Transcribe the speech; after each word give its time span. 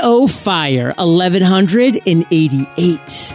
EO 0.00 0.26
Fire 0.26 0.94
1188. 0.96 3.34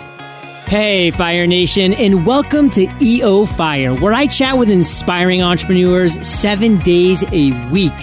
Hey, 0.66 1.12
Fire 1.12 1.46
Nation, 1.46 1.94
and 1.94 2.26
welcome 2.26 2.72
to 2.72 2.92
EO 3.00 3.46
Fire, 3.46 3.94
where 3.94 4.14
I 4.14 4.26
chat 4.26 4.58
with 4.58 4.72
inspiring 4.72 5.44
entrepreneurs 5.44 6.28
seven 6.28 6.80
days 6.80 7.24
a 7.32 7.52
week. 7.70 7.94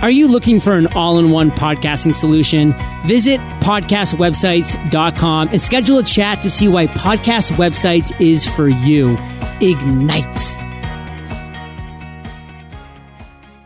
Are 0.00 0.10
you 0.10 0.26
looking 0.26 0.58
for 0.58 0.74
an 0.74 0.86
all 0.94 1.18
in 1.18 1.32
one 1.32 1.50
podcasting 1.50 2.14
solution? 2.14 2.74
Visit 3.04 3.40
podcastwebsites.com 3.60 5.48
and 5.48 5.60
schedule 5.60 5.98
a 5.98 6.02
chat 6.02 6.40
to 6.42 6.50
see 6.50 6.68
why 6.68 6.86
podcast 6.86 7.52
websites 7.52 8.18
is 8.18 8.46
for 8.46 8.70
you. 8.70 9.18
Ignite. 9.60 10.71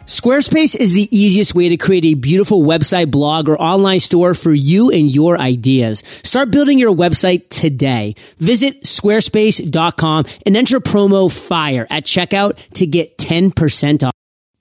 Squarespace 0.07 0.77
is 0.77 0.93
the 0.93 1.09
easiest 1.11 1.53
way 1.53 1.69
to 1.69 1.77
create 1.77 2.05
a 2.05 2.15
beautiful 2.15 2.63
website, 2.63 3.11
blog, 3.11 3.49
or 3.49 3.61
online 3.61 3.99
store 3.99 4.35
for 4.35 4.53
you 4.53 4.89
and 4.89 5.11
your 5.11 5.37
ideas. 5.37 6.05
Start 6.23 6.53
building 6.53 6.79
your 6.79 6.95
website 6.95 7.49
today. 7.49 8.15
Visit 8.39 8.85
squarespace.com 8.85 10.27
and 10.47 10.57
enter 10.57 10.79
promo 10.79 11.29
FIRE 11.29 11.89
at 11.91 12.05
checkout 12.05 12.57
to 12.75 12.87
get 12.87 13.19
10% 13.19 14.07
off. 14.07 14.13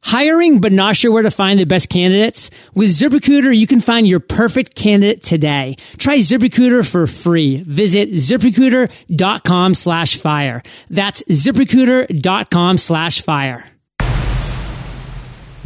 Hiring 0.01 0.61
but 0.61 0.71
not 0.71 0.95
sure 0.95 1.11
where 1.11 1.21
to 1.21 1.29
find 1.29 1.59
the 1.59 1.65
best 1.65 1.89
candidates? 1.89 2.49
With 2.73 2.89
ZipRecruiter, 2.89 3.55
you 3.55 3.67
can 3.67 3.81
find 3.81 4.07
your 4.07 4.19
perfect 4.21 4.73
candidate 4.73 5.21
today. 5.21 5.77
Try 5.99 6.17
ZipRecruiter 6.17 6.89
for 6.89 7.05
free. 7.05 7.57
Visit 7.57 8.13
ziprecruiter.com 8.13 9.75
slash 9.75 10.17
fire. 10.17 10.63
That's 10.89 11.21
ziprecruiter.com 11.23 12.79
slash 12.79 13.21
fire. 13.21 13.74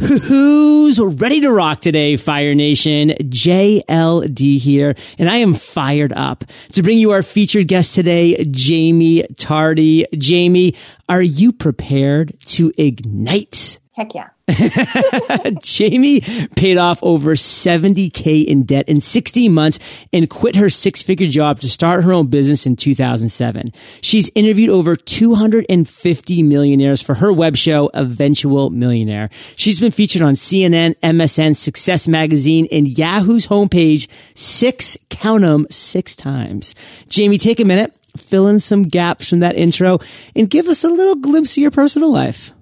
Who's 0.00 0.98
ready 0.98 1.42
to 1.42 1.52
rock 1.52 1.80
today, 1.80 2.16
Fire 2.16 2.54
Nation? 2.54 3.10
JLD 3.10 4.58
here, 4.58 4.94
and 5.18 5.28
I 5.28 5.36
am 5.36 5.52
fired 5.52 6.14
up 6.14 6.44
to 6.72 6.82
bring 6.82 6.98
you 6.98 7.10
our 7.10 7.22
featured 7.22 7.68
guest 7.68 7.94
today, 7.96 8.34
Jaime 8.50 9.24
Tardy. 9.36 10.06
Jaime, 10.18 10.74
are 11.06 11.20
you 11.20 11.52
prepared 11.52 12.32
to 12.46 12.72
ignite? 12.78 13.79
Heck 14.00 14.14
yeah. 14.14 14.30
Jaime 15.62 16.22
paid 16.56 16.78
off 16.78 16.98
over 17.02 17.34
70K 17.34 18.46
in 18.46 18.62
debt 18.62 18.88
in 18.88 18.98
60 18.98 19.50
months 19.50 19.78
and 20.10 20.30
quit 20.30 20.56
her 20.56 20.70
six 20.70 21.02
figure 21.02 21.26
job 21.28 21.60
to 21.60 21.68
start 21.68 22.02
her 22.04 22.12
own 22.14 22.28
business 22.28 22.64
in 22.64 22.76
2007. 22.76 23.66
She's 24.00 24.30
interviewed 24.34 24.70
over 24.70 24.96
250 24.96 26.42
millionaires 26.42 27.02
for 27.02 27.16
her 27.16 27.30
web 27.30 27.58
show, 27.58 27.90
Eventual 27.92 28.70
Millionaire. 28.70 29.28
She's 29.54 29.78
been 29.78 29.92
featured 29.92 30.22
on 30.22 30.32
CNN, 30.32 30.94
MSN, 31.02 31.54
Success 31.54 32.08
Magazine, 32.08 32.68
and 32.72 32.88
Yahoo's 32.88 33.48
homepage 33.48 34.08
six, 34.34 34.96
count 35.10 35.42
them, 35.42 35.66
six 35.68 36.16
times. 36.16 36.74
Jaime, 37.14 37.36
take 37.36 37.60
a 37.60 37.66
minute, 37.66 37.94
fill 38.16 38.46
in 38.46 38.60
some 38.60 38.84
gaps 38.84 39.28
from 39.28 39.40
that 39.40 39.56
intro, 39.56 39.98
and 40.34 40.48
give 40.48 40.68
us 40.68 40.84
a 40.84 40.88
little 40.88 41.16
glimpse 41.16 41.52
of 41.52 41.58
your 41.58 41.70
personal 41.70 42.10
life. 42.10 42.52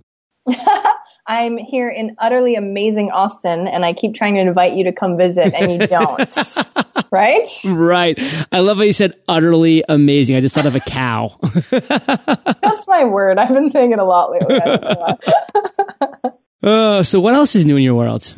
I'm 1.29 1.59
here 1.59 1.91
in 1.91 2.17
utterly 2.17 2.55
amazing 2.55 3.11
Austin 3.11 3.69
and 3.69 3.85
I 3.85 3.93
keep 3.93 4.15
trying 4.15 4.37
to 4.37 4.41
invite 4.41 4.73
you 4.73 4.85
to 4.85 4.93
come 4.93 5.19
visit 5.19 5.53
and 5.55 5.71
you 5.71 5.87
don't. 5.87 6.35
right? 7.11 7.47
Right. 7.67 8.19
I 8.51 8.61
love 8.61 8.79
how 8.79 8.85
you 8.85 8.95
said 8.95 9.15
utterly 9.29 9.85
amazing. 9.87 10.37
I 10.37 10.41
just 10.41 10.55
thought 10.55 10.65
of 10.65 10.75
a 10.75 10.81
cow. 10.81 11.39
That's 11.71 12.87
my 12.89 13.05
word. 13.05 13.39
I've 13.39 13.51
been 13.51 13.69
saying 13.69 13.93
it 13.93 13.99
a 13.99 14.05
lot 14.05 14.31
lately. 14.31 14.59
uh, 16.63 17.03
so 17.03 17.21
what 17.21 17.35
else 17.35 17.55
is 17.55 17.67
new 17.67 17.77
in 17.77 17.83
your 17.83 17.95
world? 17.95 18.35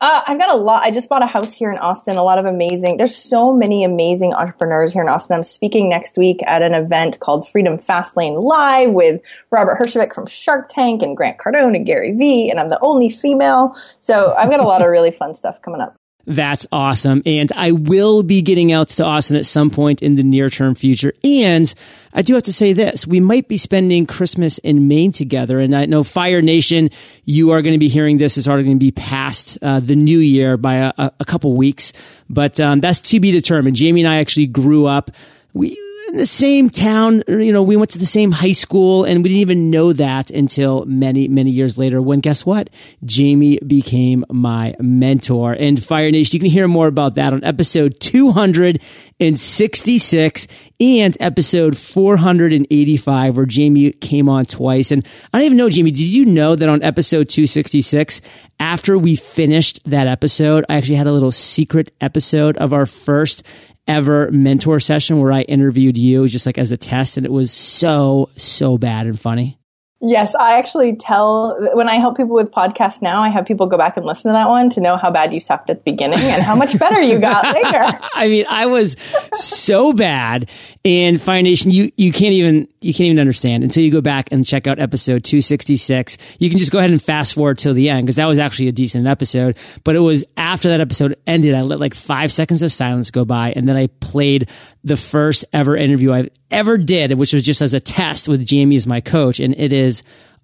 Uh, 0.00 0.22
I've 0.26 0.38
got 0.38 0.48
a 0.48 0.56
lot. 0.56 0.82
I 0.82 0.90
just 0.90 1.10
bought 1.10 1.22
a 1.22 1.26
house 1.26 1.52
here 1.52 1.70
in 1.70 1.76
Austin. 1.76 2.16
A 2.16 2.22
lot 2.22 2.38
of 2.38 2.46
amazing. 2.46 2.96
There's 2.96 3.14
so 3.14 3.52
many 3.52 3.84
amazing 3.84 4.32
entrepreneurs 4.32 4.94
here 4.94 5.02
in 5.02 5.10
Austin. 5.10 5.36
I'm 5.36 5.42
speaking 5.42 5.90
next 5.90 6.16
week 6.16 6.42
at 6.46 6.62
an 6.62 6.72
event 6.72 7.20
called 7.20 7.46
Freedom 7.46 7.76
Fastlane 7.76 8.42
Live 8.42 8.92
with 8.92 9.20
Robert 9.50 9.78
Herjavec 9.78 10.14
from 10.14 10.26
Shark 10.26 10.70
Tank 10.70 11.02
and 11.02 11.14
Grant 11.14 11.36
Cardone 11.36 11.76
and 11.76 11.84
Gary 11.84 12.12
Vee, 12.12 12.50
and 12.50 12.58
I'm 12.58 12.70
the 12.70 12.80
only 12.80 13.10
female. 13.10 13.76
So 13.98 14.34
I've 14.34 14.50
got 14.50 14.60
a 14.60 14.66
lot 14.66 14.80
of 14.80 14.88
really 14.88 15.10
fun 15.10 15.34
stuff 15.34 15.60
coming 15.60 15.82
up. 15.82 15.99
That's 16.30 16.64
awesome. 16.70 17.22
And 17.26 17.50
I 17.56 17.72
will 17.72 18.22
be 18.22 18.40
getting 18.40 18.70
out 18.70 18.90
to 18.90 19.04
Austin 19.04 19.34
at 19.34 19.44
some 19.44 19.68
point 19.68 20.00
in 20.00 20.14
the 20.14 20.22
near 20.22 20.48
term 20.48 20.76
future. 20.76 21.12
And 21.24 21.74
I 22.14 22.22
do 22.22 22.34
have 22.34 22.44
to 22.44 22.52
say 22.52 22.72
this. 22.72 23.04
We 23.04 23.18
might 23.18 23.48
be 23.48 23.56
spending 23.56 24.06
Christmas 24.06 24.58
in 24.58 24.86
Maine 24.86 25.10
together. 25.10 25.58
And 25.58 25.74
I 25.74 25.86
know 25.86 26.04
Fire 26.04 26.40
Nation, 26.40 26.90
you 27.24 27.50
are 27.50 27.62
going 27.62 27.72
to 27.72 27.80
be 27.80 27.88
hearing 27.88 28.18
this 28.18 28.38
is 28.38 28.46
already 28.46 28.62
going 28.62 28.78
to 28.78 28.84
be 28.84 28.92
past 28.92 29.58
uh, 29.60 29.80
the 29.80 29.96
new 29.96 30.20
year 30.20 30.56
by 30.56 30.92
a, 30.96 31.10
a 31.18 31.24
couple 31.24 31.56
weeks. 31.56 31.92
But 32.28 32.60
um, 32.60 32.78
that's 32.78 33.00
to 33.10 33.18
be 33.18 33.32
determined. 33.32 33.76
Jaime 33.76 34.04
and 34.04 34.08
I 34.08 34.20
actually 34.20 34.46
grew 34.46 34.86
up. 34.86 35.10
We 35.52 35.76
in 36.10 36.18
the 36.18 36.26
same 36.26 36.68
town. 36.68 37.22
You 37.28 37.52
know, 37.52 37.62
we 37.62 37.76
went 37.76 37.90
to 37.90 37.98
the 37.98 38.06
same 38.06 38.32
high 38.32 38.50
school 38.52 39.04
and 39.04 39.22
we 39.22 39.28
didn't 39.30 39.40
even 39.40 39.70
know 39.70 39.92
that 39.92 40.30
until 40.30 40.84
many, 40.84 41.28
many 41.28 41.50
years 41.50 41.78
later 41.78 42.02
when 42.02 42.20
guess 42.20 42.44
what? 42.44 42.68
Jaime 43.08 43.58
became 43.60 44.26
my 44.28 44.74
mentor. 44.80 45.52
And 45.52 45.80
Fire 45.82 46.10
Nation, 46.10 46.34
you 46.34 46.40
can 46.40 46.50
hear 46.50 46.68
more 46.68 46.88
about 46.88 47.14
that 47.14 47.32
on 47.32 47.42
episode 47.44 47.98
266 48.00 50.46
and 50.80 51.16
episode 51.20 51.78
485 51.78 53.36
where 53.36 53.46
Jaime 53.50 53.92
came 53.92 54.28
on 54.28 54.44
twice. 54.44 54.90
And 54.90 55.06
I 55.32 55.38
don't 55.38 55.46
even 55.46 55.58
know, 55.58 55.70
Jaime, 55.70 55.92
did 55.92 56.00
you 56.00 56.26
know 56.26 56.56
that 56.56 56.68
on 56.68 56.82
episode 56.82 57.28
266, 57.28 58.20
after 58.58 58.98
we 58.98 59.14
finished 59.16 59.80
that 59.84 60.06
episode, 60.06 60.64
I 60.68 60.76
actually 60.76 60.96
had 60.96 61.06
a 61.06 61.12
little 61.12 61.32
secret 61.32 61.92
episode 62.00 62.56
of 62.58 62.72
our 62.72 62.86
first 62.86 63.42
ever 63.90 64.30
mentor 64.30 64.80
session 64.80 65.20
where 65.20 65.32
I 65.32 65.42
interviewed 65.42 65.98
you 65.98 66.26
just 66.28 66.46
like 66.46 66.58
as 66.58 66.72
a 66.72 66.76
test 66.76 67.16
and 67.16 67.26
it 67.26 67.32
was 67.32 67.52
so, 67.52 68.30
so 68.36 68.78
bad 68.78 69.06
and 69.06 69.20
funny. 69.20 69.59
Yes, 70.02 70.34
I 70.34 70.58
actually 70.58 70.96
tell 70.96 71.58
when 71.74 71.86
I 71.86 71.96
help 71.96 72.16
people 72.16 72.34
with 72.34 72.50
podcasts 72.50 73.02
now, 73.02 73.22
I 73.22 73.28
have 73.28 73.44
people 73.44 73.66
go 73.66 73.76
back 73.76 73.98
and 73.98 74.06
listen 74.06 74.30
to 74.30 74.32
that 74.32 74.48
one 74.48 74.70
to 74.70 74.80
know 74.80 74.96
how 74.96 75.10
bad 75.10 75.34
you 75.34 75.40
sucked 75.40 75.68
at 75.68 75.84
the 75.84 75.92
beginning 75.92 76.20
and 76.20 76.42
how 76.42 76.56
much 76.56 76.78
better 76.78 77.02
you 77.02 77.18
got 77.18 77.44
later. 77.54 77.98
I 78.14 78.28
mean, 78.28 78.46
I 78.48 78.64
was 78.64 78.96
so 79.34 79.92
bad 79.92 80.48
in 80.84 81.18
Fire 81.18 81.42
Nation, 81.42 81.70
you, 81.70 81.92
you 81.98 82.12
can't 82.12 82.32
even, 82.32 82.66
you 82.80 82.94
can't 82.94 83.08
even 83.08 83.18
understand 83.18 83.62
until 83.62 83.84
you 83.84 83.90
go 83.90 84.00
back 84.00 84.28
and 84.32 84.46
check 84.46 84.66
out 84.66 84.78
episode 84.78 85.22
266. 85.22 86.16
You 86.38 86.48
can 86.48 86.58
just 86.58 86.72
go 86.72 86.78
ahead 86.78 86.90
and 86.90 87.02
fast 87.02 87.34
forward 87.34 87.58
till 87.58 87.74
the 87.74 87.90
end 87.90 88.06
because 88.06 88.16
that 88.16 88.26
was 88.26 88.38
actually 88.38 88.68
a 88.68 88.72
decent 88.72 89.06
episode. 89.06 89.58
But 89.84 89.96
it 89.96 90.00
was 90.00 90.24
after 90.38 90.70
that 90.70 90.80
episode 90.80 91.18
ended, 91.26 91.54
I 91.54 91.60
let 91.60 91.78
like 91.78 91.94
five 91.94 92.32
seconds 92.32 92.62
of 92.62 92.72
silence 92.72 93.10
go 93.10 93.26
by 93.26 93.52
and 93.54 93.68
then 93.68 93.76
I 93.76 93.88
played 93.88 94.48
the 94.82 94.96
first 94.96 95.44
ever 95.52 95.76
interview 95.76 96.12
I've 96.12 96.30
ever 96.50 96.78
did, 96.78 97.12
which 97.18 97.32
was 97.32 97.44
just 97.44 97.60
as 97.60 97.74
a 97.74 97.80
test 97.80 98.28
with 98.28 98.48
Jaime 98.50 98.76
as 98.76 98.86
my 98.86 99.00
coach. 99.00 99.40
And 99.40 99.54
it 99.58 99.72
is, 99.72 99.89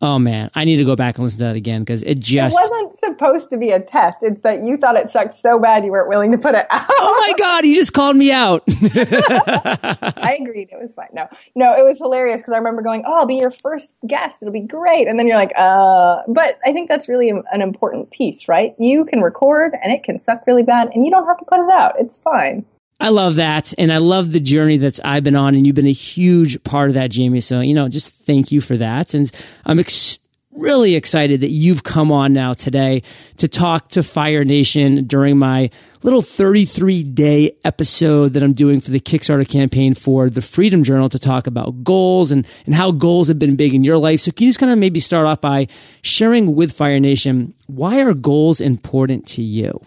oh 0.02 0.18
man, 0.18 0.50
I 0.54 0.64
need 0.64 0.76
to 0.76 0.84
go 0.84 0.96
back 0.96 1.16
and 1.16 1.24
listen 1.24 1.38
to 1.38 1.44
that 1.44 1.56
again 1.56 1.82
because 1.82 2.02
it 2.02 2.18
just. 2.18 2.56
It 2.56 2.70
wasn't 2.70 2.98
supposed 3.00 3.50
to 3.50 3.58
be 3.58 3.70
a 3.70 3.80
test. 3.80 4.18
It's 4.22 4.40
that 4.42 4.62
you 4.62 4.76
thought 4.76 4.96
it 4.96 5.10
sucked 5.10 5.34
so 5.34 5.58
bad 5.58 5.84
you 5.84 5.90
weren't 5.90 6.08
willing 6.08 6.32
to 6.32 6.38
put 6.38 6.54
it 6.54 6.66
out. 6.70 6.86
Oh 6.88 7.26
my 7.26 7.38
God, 7.38 7.64
you 7.64 7.74
just 7.74 7.92
called 7.92 8.16
me 8.16 8.32
out. 8.32 8.62
I 8.68 10.38
agreed. 10.40 10.68
It 10.70 10.80
was 10.80 10.92
fine. 10.92 11.08
No, 11.12 11.28
no, 11.54 11.74
it 11.74 11.84
was 11.84 11.98
hilarious 11.98 12.40
because 12.40 12.54
I 12.54 12.58
remember 12.58 12.82
going, 12.82 13.02
oh, 13.06 13.20
I'll 13.20 13.26
be 13.26 13.36
your 13.36 13.50
first 13.50 13.94
guest. 14.06 14.42
It'll 14.42 14.52
be 14.52 14.60
great. 14.60 15.08
And 15.08 15.18
then 15.18 15.26
you're 15.26 15.36
like, 15.36 15.52
uh, 15.56 16.22
but 16.28 16.58
I 16.64 16.72
think 16.72 16.88
that's 16.88 17.08
really 17.08 17.30
an 17.30 17.62
important 17.62 18.10
piece, 18.10 18.48
right? 18.48 18.74
You 18.78 19.04
can 19.04 19.20
record 19.20 19.72
and 19.82 19.92
it 19.92 20.02
can 20.02 20.18
suck 20.18 20.46
really 20.46 20.62
bad 20.62 20.90
and 20.94 21.04
you 21.04 21.10
don't 21.10 21.26
have 21.26 21.38
to 21.38 21.44
put 21.44 21.60
it 21.60 21.72
out. 21.72 21.94
It's 21.98 22.16
fine. 22.18 22.64
I 22.98 23.10
love 23.10 23.36
that. 23.36 23.74
And 23.78 23.92
I 23.92 23.98
love 23.98 24.32
the 24.32 24.40
journey 24.40 24.78
that 24.78 24.98
I've 25.04 25.24
been 25.24 25.36
on. 25.36 25.54
And 25.54 25.66
you've 25.66 25.76
been 25.76 25.86
a 25.86 25.92
huge 25.92 26.62
part 26.64 26.88
of 26.88 26.94
that, 26.94 27.14
Jaime. 27.14 27.40
So, 27.40 27.60
you 27.60 27.74
know, 27.74 27.88
just 27.88 28.12
thank 28.12 28.50
you 28.50 28.60
for 28.60 28.76
that. 28.76 29.12
And 29.12 29.30
I'm 29.66 29.78
ex- 29.78 30.18
really 30.56 30.94
excited 30.94 31.42
that 31.42 31.50
you've 31.50 31.82
come 31.84 32.10
on 32.10 32.32
now 32.32 32.54
today 32.54 33.02
to 33.36 33.46
talk 33.46 33.90
to 33.90 34.02
Fire 34.02 34.44
Nation 34.44 35.06
during 35.06 35.38
my 35.38 35.70
little 36.02 36.22
33 36.22 37.02
day 37.02 37.56
episode 37.64 38.32
that 38.32 38.42
I'm 38.42 38.54
doing 38.54 38.80
for 38.80 38.90
the 38.90 39.00
Kickstarter 39.00 39.46
campaign 39.46 39.94
for 39.94 40.30
the 40.30 40.40
Freedom 40.40 40.82
Journal 40.82 41.08
to 41.10 41.18
talk 41.18 41.46
about 41.46 41.84
goals 41.84 42.30
and, 42.30 42.46
and 42.64 42.74
how 42.74 42.90
goals 42.90 43.28
have 43.28 43.38
been 43.38 43.56
big 43.56 43.74
in 43.74 43.84
your 43.84 43.98
life. 43.98 44.20
So 44.20 44.32
can 44.32 44.44
you 44.44 44.48
just 44.50 44.58
kind 44.58 44.72
of 44.72 44.78
maybe 44.78 45.00
start 45.00 45.26
off 45.26 45.40
by 45.40 45.68
sharing 46.00 46.54
with 46.54 46.72
Fire 46.72 47.00
Nation, 47.00 47.52
why 47.66 48.00
are 48.02 48.14
goals 48.14 48.60
important 48.60 49.26
to 49.28 49.42
you? 49.42 49.80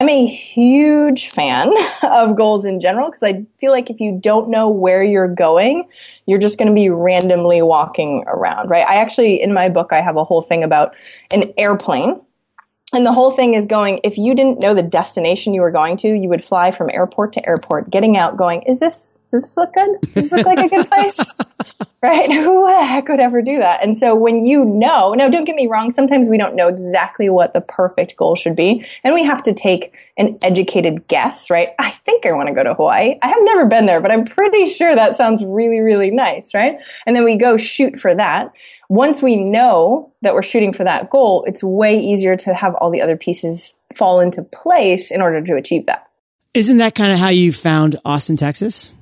I'm 0.00 0.08
a 0.08 0.26
huge 0.26 1.28
fan 1.28 1.72
of 2.04 2.36
goals 2.36 2.64
in 2.64 2.78
general 2.78 3.10
because 3.10 3.24
I 3.24 3.44
feel 3.58 3.72
like 3.72 3.90
if 3.90 3.98
you 3.98 4.18
don't 4.22 4.48
know 4.48 4.68
where 4.68 5.02
you're 5.02 5.34
going, 5.34 5.88
you're 6.26 6.38
just 6.38 6.56
going 6.56 6.68
to 6.68 6.74
be 6.74 6.88
randomly 6.88 7.62
walking 7.62 8.22
around, 8.28 8.70
right? 8.70 8.86
I 8.86 8.96
actually, 8.96 9.42
in 9.42 9.52
my 9.52 9.68
book, 9.68 9.92
I 9.92 10.00
have 10.00 10.16
a 10.16 10.22
whole 10.22 10.42
thing 10.42 10.62
about 10.62 10.94
an 11.32 11.52
airplane. 11.58 12.20
And 12.92 13.04
the 13.04 13.12
whole 13.12 13.32
thing 13.32 13.54
is 13.54 13.66
going, 13.66 14.00
if 14.04 14.16
you 14.16 14.34
didn't 14.34 14.62
know 14.62 14.72
the 14.72 14.82
destination 14.82 15.52
you 15.52 15.60
were 15.60 15.72
going 15.72 15.96
to, 15.98 16.08
you 16.08 16.28
would 16.28 16.44
fly 16.44 16.70
from 16.70 16.90
airport 16.90 17.32
to 17.34 17.46
airport, 17.46 17.90
getting 17.90 18.16
out, 18.16 18.36
going, 18.36 18.62
is 18.62 18.78
this 18.78 19.14
Does 19.30 19.42
this 19.42 19.56
look 19.56 19.74
good? 19.74 20.00
Does 20.14 20.30
this 20.30 20.32
look 20.32 20.46
like 20.46 20.58
a 20.58 20.68
good 20.68 20.90
place? 20.90 21.18
right? 22.02 22.30
Who 22.44 22.66
the 22.66 22.84
heck 22.84 23.08
would 23.08 23.20
ever 23.20 23.42
do 23.42 23.58
that? 23.58 23.82
And 23.82 23.96
so 23.96 24.14
when 24.14 24.44
you 24.44 24.64
know, 24.64 25.14
now 25.14 25.28
don't 25.28 25.44
get 25.44 25.56
me 25.56 25.66
wrong, 25.66 25.90
sometimes 25.90 26.28
we 26.28 26.38
don't 26.38 26.54
know 26.54 26.68
exactly 26.68 27.28
what 27.28 27.54
the 27.54 27.60
perfect 27.60 28.16
goal 28.16 28.36
should 28.36 28.56
be. 28.56 28.84
And 29.04 29.14
we 29.14 29.24
have 29.24 29.42
to 29.44 29.52
take 29.52 29.94
an 30.16 30.38
educated 30.42 31.08
guess, 31.08 31.50
right? 31.50 31.70
I 31.78 31.90
think 31.90 32.26
I 32.26 32.32
want 32.32 32.48
to 32.48 32.54
go 32.54 32.62
to 32.62 32.74
Hawaii. 32.74 33.18
I 33.22 33.28
have 33.28 33.38
never 33.40 33.66
been 33.66 33.86
there, 33.86 34.00
but 34.00 34.12
I'm 34.12 34.24
pretty 34.24 34.66
sure 34.66 34.94
that 34.94 35.16
sounds 35.16 35.44
really, 35.44 35.80
really 35.80 36.10
nice, 36.10 36.54
right? 36.54 36.80
And 37.06 37.14
then 37.14 37.24
we 37.24 37.36
go 37.36 37.56
shoot 37.56 37.98
for 37.98 38.14
that. 38.14 38.52
Once 38.88 39.20
we 39.20 39.36
know 39.36 40.12
that 40.22 40.34
we're 40.34 40.42
shooting 40.42 40.72
for 40.72 40.84
that 40.84 41.10
goal, 41.10 41.44
it's 41.46 41.62
way 41.62 42.00
easier 42.00 42.36
to 42.36 42.54
have 42.54 42.74
all 42.76 42.90
the 42.90 43.02
other 43.02 43.16
pieces 43.16 43.74
fall 43.94 44.20
into 44.20 44.42
place 44.42 45.10
in 45.10 45.20
order 45.20 45.42
to 45.42 45.56
achieve 45.56 45.86
that. 45.86 46.08
Isn't 46.54 46.78
that 46.78 46.94
kind 46.94 47.12
of 47.12 47.18
how 47.18 47.28
you 47.28 47.52
found 47.52 47.96
Austin, 48.04 48.36
Texas? 48.36 48.94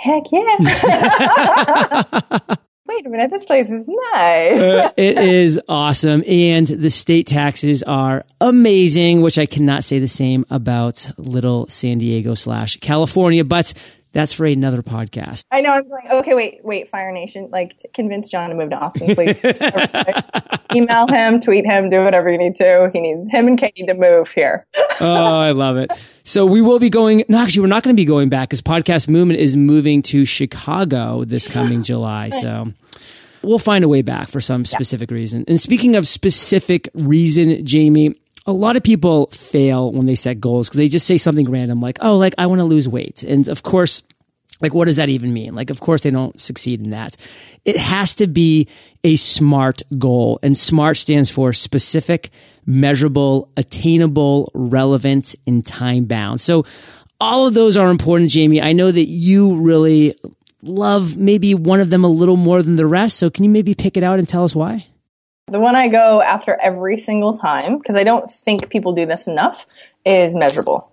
Heck 0.00 0.32
yeah. 0.32 0.56
Wait 2.86 3.06
a 3.06 3.10
minute, 3.10 3.30
this 3.30 3.44
place 3.44 3.68
is 3.68 3.86
nice. 3.86 4.58
uh, 4.58 4.90
it 4.96 5.18
is 5.18 5.60
awesome. 5.68 6.24
And 6.26 6.66
the 6.66 6.88
state 6.88 7.26
taxes 7.26 7.82
are 7.82 8.24
amazing, 8.40 9.20
which 9.20 9.36
I 9.36 9.44
cannot 9.44 9.84
say 9.84 9.98
the 9.98 10.08
same 10.08 10.46
about 10.48 11.06
little 11.18 11.68
San 11.68 11.98
Diego 11.98 12.32
slash 12.32 12.78
California. 12.78 13.44
But 13.44 13.74
that's 14.12 14.32
for 14.32 14.44
another 14.46 14.82
podcast. 14.82 15.44
I 15.50 15.60
know. 15.60 15.70
I'm 15.70 15.88
like, 15.88 16.10
okay, 16.10 16.34
wait, 16.34 16.60
wait, 16.64 16.88
Fire 16.88 17.12
Nation, 17.12 17.48
like, 17.50 17.78
convince 17.94 18.28
John 18.28 18.50
to 18.50 18.56
move 18.56 18.70
to 18.70 18.76
Austin, 18.76 19.14
please. 19.14 19.40
Email 20.74 21.06
him, 21.06 21.40
tweet 21.40 21.64
him, 21.64 21.90
do 21.90 22.02
whatever 22.02 22.30
you 22.30 22.38
need 22.38 22.56
to. 22.56 22.90
He 22.92 23.00
needs 23.00 23.30
him 23.30 23.46
and 23.46 23.58
Kate 23.58 23.74
need 23.76 23.86
to 23.86 23.94
move 23.94 24.30
here. 24.30 24.66
oh, 25.00 25.38
I 25.38 25.52
love 25.52 25.76
it. 25.76 25.92
So 26.24 26.44
we 26.44 26.60
will 26.60 26.78
be 26.78 26.90
going. 26.90 27.24
No, 27.28 27.38
actually, 27.38 27.62
we're 27.62 27.68
not 27.68 27.82
going 27.82 27.94
to 27.94 28.00
be 28.00 28.04
going 28.04 28.28
back 28.28 28.48
because 28.48 28.62
Podcast 28.62 29.08
Movement 29.08 29.40
is 29.40 29.56
moving 29.56 30.02
to 30.02 30.24
Chicago 30.24 31.24
this 31.24 31.48
coming 31.48 31.82
July. 31.82 32.28
So 32.28 32.72
we'll 33.42 33.58
find 33.58 33.84
a 33.84 33.88
way 33.88 34.02
back 34.02 34.28
for 34.28 34.40
some 34.40 34.64
specific 34.64 35.10
yeah. 35.10 35.16
reason. 35.16 35.44
And 35.48 35.60
speaking 35.60 35.96
of 35.96 36.06
specific 36.06 36.88
reason, 36.94 37.66
Jaime, 37.66 38.14
a 38.46 38.52
lot 38.52 38.76
of 38.76 38.82
people 38.82 39.26
fail 39.28 39.92
when 39.92 40.06
they 40.06 40.14
set 40.14 40.40
goals 40.40 40.68
because 40.68 40.78
they 40.78 40.88
just 40.88 41.06
say 41.06 41.16
something 41.16 41.50
random 41.50 41.80
like, 41.80 41.98
oh, 42.00 42.16
like 42.16 42.34
I 42.38 42.46
want 42.46 42.60
to 42.60 42.64
lose 42.64 42.88
weight. 42.88 43.22
And 43.22 43.46
of 43.48 43.62
course, 43.62 44.02
like, 44.60 44.74
what 44.74 44.86
does 44.86 44.96
that 44.96 45.08
even 45.08 45.32
mean? 45.32 45.54
Like, 45.54 45.70
of 45.70 45.80
course, 45.80 46.02
they 46.02 46.10
don't 46.10 46.38
succeed 46.40 46.80
in 46.80 46.90
that. 46.90 47.16
It 47.64 47.76
has 47.76 48.14
to 48.16 48.26
be 48.26 48.68
a 49.02 49.16
SMART 49.16 49.82
goal. 49.98 50.38
And 50.42 50.56
SMART 50.56 50.98
stands 50.98 51.30
for 51.30 51.52
specific, 51.52 52.30
measurable, 52.66 53.50
attainable, 53.56 54.50
relevant, 54.54 55.34
and 55.46 55.64
time 55.64 56.04
bound. 56.04 56.40
So 56.40 56.66
all 57.20 57.46
of 57.46 57.54
those 57.54 57.76
are 57.76 57.90
important, 57.90 58.34
Jaime. 58.34 58.60
I 58.60 58.72
know 58.72 58.90
that 58.90 59.06
you 59.06 59.56
really 59.56 60.18
love 60.62 61.16
maybe 61.16 61.54
one 61.54 61.80
of 61.80 61.88
them 61.88 62.04
a 62.04 62.08
little 62.08 62.36
more 62.36 62.62
than 62.62 62.76
the 62.76 62.86
rest. 62.86 63.16
So 63.16 63.30
can 63.30 63.44
you 63.44 63.50
maybe 63.50 63.74
pick 63.74 63.96
it 63.96 64.02
out 64.02 64.18
and 64.18 64.28
tell 64.28 64.44
us 64.44 64.54
why? 64.54 64.86
The 65.50 65.60
one 65.60 65.74
I 65.74 65.88
go 65.88 66.22
after 66.22 66.56
every 66.60 66.98
single 66.98 67.36
time, 67.36 67.78
because 67.78 67.96
I 67.96 68.04
don't 68.04 68.30
think 68.30 68.70
people 68.70 68.92
do 68.92 69.06
this 69.06 69.26
enough, 69.26 69.66
is 70.04 70.34
measurable. 70.34 70.90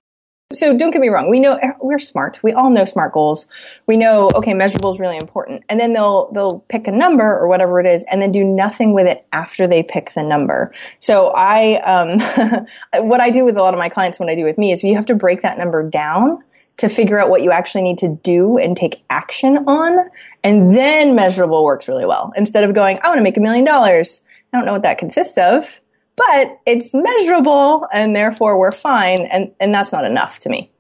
So 0.54 0.78
don't 0.78 0.92
get 0.92 1.02
me 1.02 1.10
wrong. 1.10 1.30
We 1.30 1.42
know 1.42 1.60
we're 1.82 2.00
smart. 2.00 2.40
We 2.42 2.54
all 2.54 2.70
know 2.70 2.86
smart 2.86 3.12
goals. 3.12 3.48
We 3.86 3.98
know, 3.98 4.32
okay, 4.34 4.54
measurable 4.54 4.92
is 4.92 5.00
really 5.00 5.18
important. 5.18 5.64
And 5.68 5.78
then 5.78 5.92
they'll, 5.92 6.32
they'll 6.32 6.64
pick 6.70 6.88
a 6.88 6.92
number 6.92 7.26
or 7.26 7.50
whatever 7.50 7.82
it 7.82 7.86
is 7.86 8.06
and 8.10 8.22
then 8.22 8.32
do 8.32 8.46
nothing 8.46 8.94
with 8.94 9.08
it 9.08 9.28
after 9.34 9.68
they 9.68 9.84
pick 9.84 10.14
the 10.14 10.24
number. 10.24 10.74
So 11.00 11.34
I, 11.36 11.82
um, 11.82 12.66
what 13.10 13.20
I 13.20 13.30
do 13.30 13.44
with 13.44 13.58
a 13.58 13.62
lot 13.62 13.74
of 13.74 13.78
my 13.78 13.90
clients 13.90 14.20
when 14.20 14.30
I 14.30 14.36
do 14.36 14.46
with 14.46 14.58
me 14.58 14.72
is 14.72 14.84
you 14.84 14.96
have 14.96 15.08
to 15.08 15.16
break 15.16 15.42
that 15.42 15.58
number 15.58 15.88
down 15.88 16.42
to 16.78 16.88
figure 16.88 17.20
out 17.20 17.30
what 17.30 17.42
you 17.42 17.52
actually 17.52 17.82
need 17.82 17.98
to 17.98 18.08
do 18.24 18.58
and 18.58 18.78
take 18.78 19.04
action 19.10 19.58
on. 19.68 20.10
And 20.46 20.78
then 20.78 21.14
measurable 21.14 21.66
works 21.66 21.90
really 21.90 22.06
well. 22.06 22.32
Instead 22.38 22.64
of 22.64 22.74
going, 22.74 23.00
I 23.04 23.10
want 23.10 23.18
to 23.18 23.24
make 23.24 23.36
a 23.36 23.42
million 23.42 23.66
dollars. 23.66 24.22
I 24.54 24.58
don't 24.58 24.66
know 24.66 24.74
what 24.74 24.84
that 24.84 24.98
consists 24.98 25.38
of, 25.38 25.82
but 26.16 26.60
it's 26.66 26.94
measurable 26.94 27.88
and 27.92 28.16
therefore 28.16 28.60
we're 28.60 28.72
fine. 28.72 29.22
And, 29.22 29.52
and 29.60 29.74
that's 29.74 29.92
not 29.92 30.06
enough 30.06 30.40
to 30.40 30.50
me. 30.50 30.72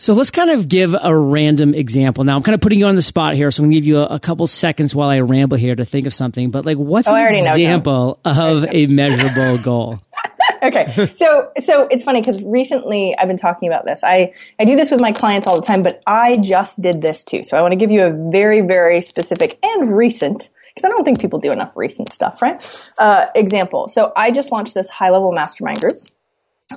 So 0.00 0.14
let's 0.14 0.30
kind 0.30 0.48
of 0.48 0.66
give 0.66 0.96
a 0.98 1.14
random 1.14 1.74
example. 1.74 2.24
Now 2.24 2.34
I'm 2.34 2.42
kind 2.42 2.54
of 2.54 2.62
putting 2.62 2.78
you 2.78 2.86
on 2.86 2.96
the 2.96 3.02
spot 3.02 3.34
here, 3.34 3.50
so 3.50 3.62
I'm 3.62 3.66
going 3.66 3.72
to 3.72 3.80
give 3.80 3.86
you 3.86 3.98
a, 3.98 4.06
a 4.06 4.18
couple 4.18 4.46
seconds 4.46 4.94
while 4.94 5.10
I 5.10 5.20
ramble 5.20 5.58
here 5.58 5.74
to 5.74 5.84
think 5.84 6.06
of 6.06 6.14
something. 6.14 6.50
But 6.50 6.64
like, 6.64 6.78
what's 6.78 7.06
oh, 7.06 7.14
an 7.14 7.36
example 7.36 8.18
of 8.24 8.64
a 8.70 8.86
measurable 8.86 9.58
goal? 9.58 9.98
okay. 10.62 11.10
So, 11.14 11.52
so 11.62 11.86
it's 11.90 12.02
funny 12.02 12.22
because 12.22 12.42
recently 12.42 13.14
I've 13.18 13.28
been 13.28 13.36
talking 13.36 13.68
about 13.68 13.84
this. 13.84 14.02
I, 14.02 14.32
I 14.58 14.64
do 14.64 14.74
this 14.74 14.90
with 14.90 15.02
my 15.02 15.12
clients 15.12 15.46
all 15.46 15.60
the 15.60 15.66
time, 15.66 15.82
but 15.82 16.02
I 16.06 16.36
just 16.36 16.80
did 16.80 17.02
this 17.02 17.22
too. 17.22 17.44
So 17.44 17.58
I 17.58 17.60
want 17.60 17.72
to 17.72 17.76
give 17.76 17.90
you 17.90 18.02
a 18.02 18.30
very, 18.30 18.62
very 18.62 19.02
specific 19.02 19.58
and 19.62 19.94
recent 19.94 20.48
because 20.80 20.90
I 20.90 20.94
don't 20.94 21.04
think 21.04 21.20
people 21.20 21.38
do 21.38 21.52
enough 21.52 21.72
recent 21.76 22.12
stuff, 22.12 22.40
right? 22.42 22.86
Uh, 22.98 23.26
example. 23.34 23.88
So 23.88 24.12
I 24.16 24.30
just 24.30 24.50
launched 24.50 24.74
this 24.74 24.88
high 24.88 25.10
level 25.10 25.32
mastermind 25.32 25.80
group. 25.80 25.94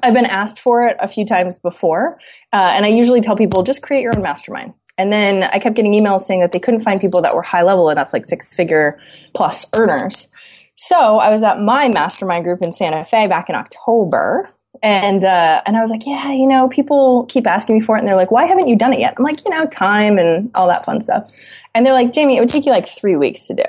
I've 0.01 0.13
been 0.13 0.25
asked 0.25 0.59
for 0.59 0.87
it 0.87 0.97
a 0.99 1.07
few 1.07 1.25
times 1.25 1.59
before, 1.59 2.17
uh, 2.51 2.71
and 2.73 2.85
I 2.85 2.89
usually 2.89 3.21
tell 3.21 3.35
people 3.35 3.63
just 3.63 3.83
create 3.83 4.01
your 4.01 4.15
own 4.15 4.23
mastermind. 4.23 4.73
And 4.97 5.11
then 5.11 5.43
I 5.43 5.59
kept 5.59 5.75
getting 5.75 5.93
emails 5.93 6.21
saying 6.21 6.41
that 6.41 6.51
they 6.51 6.59
couldn't 6.59 6.81
find 6.81 6.99
people 6.99 7.21
that 7.21 7.35
were 7.35 7.41
high 7.41 7.63
level 7.63 7.89
enough, 7.89 8.13
like 8.13 8.25
six 8.25 8.53
figure 8.53 8.99
plus 9.33 9.65
earners. 9.73 10.27
So 10.75 11.19
I 11.19 11.29
was 11.29 11.43
at 11.43 11.59
my 11.59 11.89
mastermind 11.93 12.43
group 12.43 12.61
in 12.61 12.71
Santa 12.71 13.05
Fe 13.05 13.27
back 13.27 13.49
in 13.49 13.55
October, 13.55 14.49
and 14.81 15.23
uh, 15.23 15.61
and 15.65 15.77
I 15.77 15.81
was 15.81 15.91
like, 15.91 16.05
yeah, 16.05 16.31
you 16.31 16.47
know, 16.47 16.67
people 16.67 17.25
keep 17.27 17.45
asking 17.45 17.75
me 17.75 17.81
for 17.81 17.95
it, 17.95 17.99
and 17.99 18.07
they're 18.07 18.15
like, 18.15 18.31
why 18.31 18.45
haven't 18.45 18.67
you 18.67 18.75
done 18.75 18.93
it 18.93 18.99
yet? 18.99 19.13
I'm 19.17 19.23
like, 19.23 19.43
you 19.45 19.51
know, 19.51 19.65
time 19.67 20.17
and 20.17 20.49
all 20.55 20.67
that 20.67 20.85
fun 20.85 21.01
stuff. 21.01 21.31
And 21.75 21.85
they're 21.85 21.93
like, 21.93 22.13
Jaime, 22.13 22.37
it 22.37 22.39
would 22.39 22.49
take 22.49 22.65
you 22.65 22.71
like 22.71 22.87
three 22.87 23.15
weeks 23.15 23.47
to 23.47 23.53
do. 23.53 23.63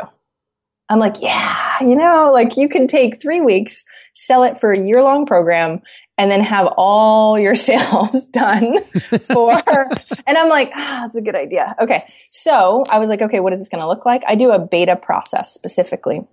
I'm 0.88 0.98
like, 0.98 1.20
yeah, 1.20 1.80
you 1.80 1.94
know, 1.94 2.30
like 2.32 2.56
you 2.56 2.68
can 2.68 2.86
take 2.86 3.20
three 3.20 3.40
weeks, 3.40 3.84
sell 4.14 4.42
it 4.42 4.58
for 4.58 4.70
a 4.70 4.80
year 4.80 5.02
long 5.02 5.24
program, 5.24 5.80
and 6.18 6.30
then 6.30 6.40
have 6.40 6.68
all 6.76 7.38
your 7.38 7.54
sales 7.54 8.26
done 8.28 8.84
for, 9.32 9.52
and 10.26 10.38
I'm 10.38 10.48
like, 10.48 10.70
ah, 10.74 11.00
that's 11.02 11.16
a 11.16 11.22
good 11.22 11.34
idea. 11.34 11.74
Okay. 11.80 12.06
So 12.30 12.84
I 12.90 12.98
was 12.98 13.08
like, 13.08 13.22
okay, 13.22 13.40
what 13.40 13.52
is 13.52 13.58
this 13.60 13.68
going 13.68 13.80
to 13.80 13.88
look 13.88 14.04
like? 14.04 14.22
I 14.26 14.34
do 14.34 14.50
a 14.50 14.58
beta 14.58 14.96
process 14.96 15.52
specifically. 15.52 16.26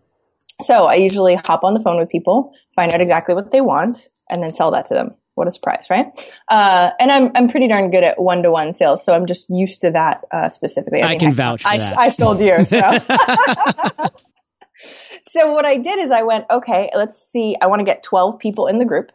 So 0.61 0.85
I 0.85 0.95
usually 0.95 1.35
hop 1.35 1.63
on 1.63 1.73
the 1.73 1.81
phone 1.81 1.97
with 1.97 2.09
people, 2.09 2.53
find 2.75 2.91
out 2.91 3.01
exactly 3.01 3.33
what 3.33 3.51
they 3.51 3.61
want, 3.61 4.09
and 4.29 4.43
then 4.43 4.51
sell 4.51 4.71
that 4.71 4.85
to 4.87 4.93
them. 4.93 5.15
What 5.33 5.47
a 5.47 5.51
surprise, 5.51 5.87
right? 5.89 6.07
Uh, 6.49 6.91
and 6.99 7.09
I'm 7.09 7.31
I'm 7.35 7.47
pretty 7.47 7.67
darn 7.69 7.89
good 7.89 8.03
at 8.03 8.21
one 8.21 8.43
to 8.43 8.51
one 8.51 8.73
sales, 8.73 9.03
so 9.03 9.13
I'm 9.13 9.25
just 9.25 9.49
used 9.49 9.81
to 9.81 9.89
that 9.91 10.25
uh, 10.29 10.49
specifically. 10.49 11.01
I, 11.01 11.05
I 11.05 11.09
mean, 11.11 11.19
can 11.19 11.33
vouch 11.33 11.63
for 11.63 11.69
I, 11.69 11.77
that. 11.77 11.97
I 11.97 12.09
sold 12.09 12.41
you, 12.41 12.63
so. 12.65 14.09
so 15.23 15.53
what 15.53 15.65
I 15.65 15.77
did 15.77 15.99
is 15.99 16.11
I 16.11 16.23
went, 16.23 16.45
okay, 16.49 16.89
let's 16.95 17.21
see. 17.21 17.55
I 17.61 17.67
want 17.67 17.79
to 17.79 17.85
get 17.85 18.03
12 18.03 18.39
people 18.39 18.67
in 18.67 18.79
the 18.79 18.85
group. 18.85 19.11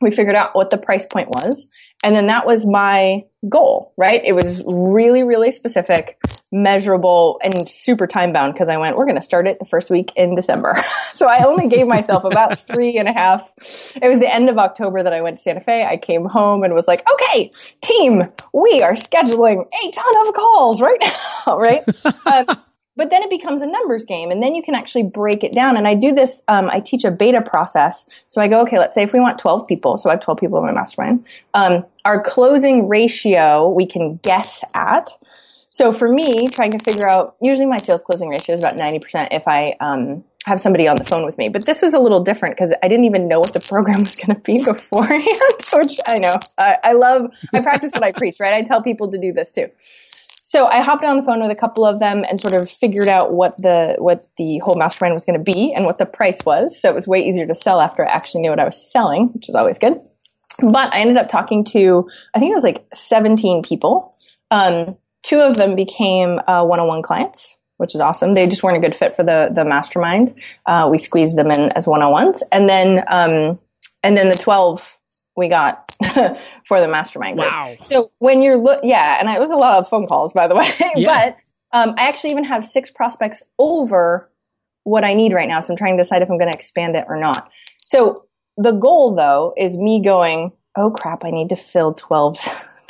We 0.00 0.10
figured 0.10 0.36
out 0.36 0.54
what 0.54 0.70
the 0.70 0.78
price 0.78 1.04
point 1.04 1.28
was. 1.28 1.66
And 2.02 2.16
then 2.16 2.28
that 2.28 2.46
was 2.46 2.64
my 2.64 3.24
goal, 3.48 3.92
right? 3.98 4.22
It 4.24 4.32
was 4.32 4.64
really, 4.66 5.22
really 5.22 5.52
specific, 5.52 6.18
measurable, 6.50 7.38
and 7.42 7.68
super 7.68 8.06
time 8.06 8.32
bound 8.32 8.54
because 8.54 8.70
I 8.70 8.78
went, 8.78 8.96
we're 8.96 9.04
going 9.04 9.16
to 9.16 9.22
start 9.22 9.46
it 9.46 9.58
the 9.58 9.66
first 9.66 9.90
week 9.90 10.10
in 10.16 10.34
December. 10.34 10.82
so 11.12 11.26
I 11.26 11.44
only 11.44 11.68
gave 11.68 11.86
myself 11.86 12.24
about 12.24 12.58
three 12.66 12.96
and 12.96 13.06
a 13.06 13.12
half. 13.12 13.52
It 14.00 14.08
was 14.08 14.18
the 14.18 14.32
end 14.32 14.48
of 14.48 14.56
October 14.56 15.02
that 15.02 15.12
I 15.12 15.20
went 15.20 15.36
to 15.36 15.42
Santa 15.42 15.60
Fe. 15.60 15.84
I 15.84 15.98
came 15.98 16.24
home 16.24 16.62
and 16.62 16.72
was 16.72 16.88
like, 16.88 17.06
okay, 17.12 17.50
team, 17.82 18.24
we 18.54 18.80
are 18.80 18.92
scheduling 18.92 19.66
a 19.66 19.90
ton 19.90 20.26
of 20.26 20.34
calls 20.34 20.80
right 20.80 21.00
now, 21.46 21.58
right? 21.58 21.82
Um, 22.26 22.46
but 23.00 23.08
then 23.08 23.22
it 23.22 23.30
becomes 23.30 23.62
a 23.62 23.66
numbers 23.66 24.04
game 24.04 24.30
and 24.30 24.42
then 24.42 24.54
you 24.54 24.62
can 24.62 24.74
actually 24.74 25.02
break 25.02 25.42
it 25.42 25.52
down. 25.52 25.78
And 25.78 25.88
i 25.88 25.94
do 25.94 26.12
this 26.12 26.42
um, 26.48 26.68
i 26.68 26.80
teach 26.80 27.02
a 27.02 27.10
beta 27.10 27.40
process. 27.40 28.06
So 28.28 28.42
i 28.42 28.46
go 28.46 28.60
okay 28.60 28.78
let's 28.78 28.94
say 28.94 29.02
if 29.02 29.14
we 29.14 29.20
want 29.20 29.38
12 29.38 29.66
people 29.66 29.96
so 29.96 30.10
i 30.10 30.12
have 30.12 30.20
12 30.20 30.38
people 30.38 30.58
in 30.58 30.66
my 30.66 30.72
mastermind 30.72 31.24
um, 31.54 31.86
our 32.04 32.22
closing 32.22 32.88
ratio 32.88 33.70
we 33.70 33.86
can 33.86 34.20
guess 34.22 34.62
at. 34.74 35.08
So 35.70 35.94
for 35.94 36.08
me 36.08 36.46
trying 36.48 36.72
to 36.72 36.78
figure 36.78 37.08
out 37.08 37.36
usually 37.40 37.64
my 37.64 37.78
sales 37.78 38.02
closing 38.02 38.28
ratio 38.28 38.54
is 38.54 38.60
about 38.60 38.76
90% 38.76 39.28
if 39.32 39.48
i 39.48 39.74
um, 39.80 40.22
have 40.44 40.60
somebody 40.60 40.86
on 40.86 40.96
the 40.96 41.04
phone 41.04 41.24
with 41.24 41.38
me. 41.38 41.48
But 41.48 41.64
this 41.66 41.80
was 41.80 41.94
a 41.94 41.98
little 41.98 42.20
different 42.20 42.54
because 42.54 42.74
i 42.82 42.86
didn't 42.86 43.06
even 43.06 43.28
know 43.28 43.40
what 43.40 43.54
the 43.54 43.60
program 43.72 44.00
was 44.00 44.14
going 44.14 44.36
to 44.36 44.42
be 44.42 44.62
beforehand 44.62 45.24
which 45.72 45.98
i 46.06 46.16
know. 46.16 46.36
I, 46.58 46.76
I 46.84 46.92
love 46.92 47.30
i 47.54 47.62
practice 47.62 47.92
what 47.92 48.04
i 48.04 48.12
preach 48.12 48.40
right? 48.40 48.52
I 48.52 48.60
tell 48.60 48.82
people 48.82 49.10
to 49.10 49.16
do 49.16 49.32
this 49.32 49.52
too 49.52 49.70
so 50.50 50.66
I 50.66 50.80
hopped 50.80 51.04
on 51.04 51.16
the 51.16 51.22
phone 51.22 51.40
with 51.40 51.52
a 51.52 51.54
couple 51.54 51.86
of 51.86 52.00
them 52.00 52.24
and 52.28 52.40
sort 52.40 52.54
of 52.54 52.68
figured 52.68 53.06
out 53.06 53.32
what 53.32 53.56
the 53.62 53.94
what 54.00 54.26
the 54.36 54.58
whole 54.58 54.74
mastermind 54.74 55.14
was 55.14 55.24
going 55.24 55.38
to 55.38 55.52
be 55.52 55.72
and 55.72 55.84
what 55.84 55.98
the 55.98 56.06
price 56.06 56.44
was. 56.44 56.76
So 56.76 56.88
it 56.88 56.94
was 56.96 57.06
way 57.06 57.24
easier 57.24 57.46
to 57.46 57.54
sell 57.54 57.80
after 57.80 58.04
I 58.04 58.10
actually 58.10 58.40
knew 58.40 58.50
what 58.50 58.58
I 58.58 58.64
was 58.64 58.90
selling, 58.90 59.28
which 59.28 59.46
was 59.46 59.54
always 59.54 59.78
good. 59.78 59.96
But 60.60 60.92
I 60.92 60.98
ended 60.98 61.18
up 61.18 61.28
talking 61.28 61.62
to 61.66 62.04
I 62.34 62.40
think 62.40 62.50
it 62.50 62.56
was 62.56 62.64
like 62.64 62.84
17 62.92 63.62
people. 63.62 64.12
Um, 64.50 64.96
two 65.22 65.38
of 65.38 65.56
them 65.56 65.76
became 65.76 66.40
uh, 66.48 66.64
one-on-one 66.64 67.02
clients, 67.02 67.56
which 67.76 67.94
is 67.94 68.00
awesome. 68.00 68.32
They 68.32 68.48
just 68.48 68.64
weren't 68.64 68.76
a 68.76 68.80
good 68.80 68.96
fit 68.96 69.14
for 69.14 69.22
the 69.22 69.50
the 69.54 69.64
mastermind. 69.64 70.34
Uh, 70.66 70.88
we 70.90 70.98
squeezed 70.98 71.38
them 71.38 71.52
in 71.52 71.70
as 71.76 71.86
one-on-ones, 71.86 72.42
and 72.50 72.68
then 72.68 73.04
um, 73.06 73.60
and 74.02 74.16
then 74.16 74.30
the 74.30 74.36
12 74.36 74.98
we 75.36 75.48
got 75.48 75.94
for 76.64 76.80
the 76.80 76.88
mastermind 76.88 77.38
group. 77.38 77.50
Wow. 77.50 77.76
So 77.80 78.10
when 78.18 78.42
you're 78.42 78.56
look, 78.56 78.80
yeah, 78.82 79.18
and 79.20 79.28
it 79.28 79.40
was 79.40 79.50
a 79.50 79.56
lot 79.56 79.78
of 79.78 79.88
phone 79.88 80.06
calls, 80.06 80.32
by 80.32 80.48
the 80.48 80.54
way. 80.56 80.70
Yeah. 80.96 81.34
but 81.72 81.78
um, 81.78 81.94
I 81.98 82.08
actually 82.08 82.30
even 82.30 82.44
have 82.44 82.64
six 82.64 82.90
prospects 82.90 83.42
over 83.58 84.30
what 84.84 85.04
I 85.04 85.14
need 85.14 85.32
right 85.32 85.48
now. 85.48 85.60
So 85.60 85.72
I'm 85.72 85.76
trying 85.76 85.96
to 85.96 86.02
decide 86.02 86.22
if 86.22 86.30
I'm 86.30 86.38
going 86.38 86.50
to 86.50 86.56
expand 86.56 86.96
it 86.96 87.04
or 87.08 87.16
not. 87.16 87.50
So 87.78 88.16
the 88.56 88.72
goal, 88.72 89.14
though, 89.14 89.54
is 89.56 89.76
me 89.76 90.02
going. 90.02 90.52
Oh 90.76 90.90
crap! 90.90 91.24
I 91.24 91.30
need 91.30 91.48
to 91.48 91.56
fill 91.56 91.94
twelve 91.94 92.38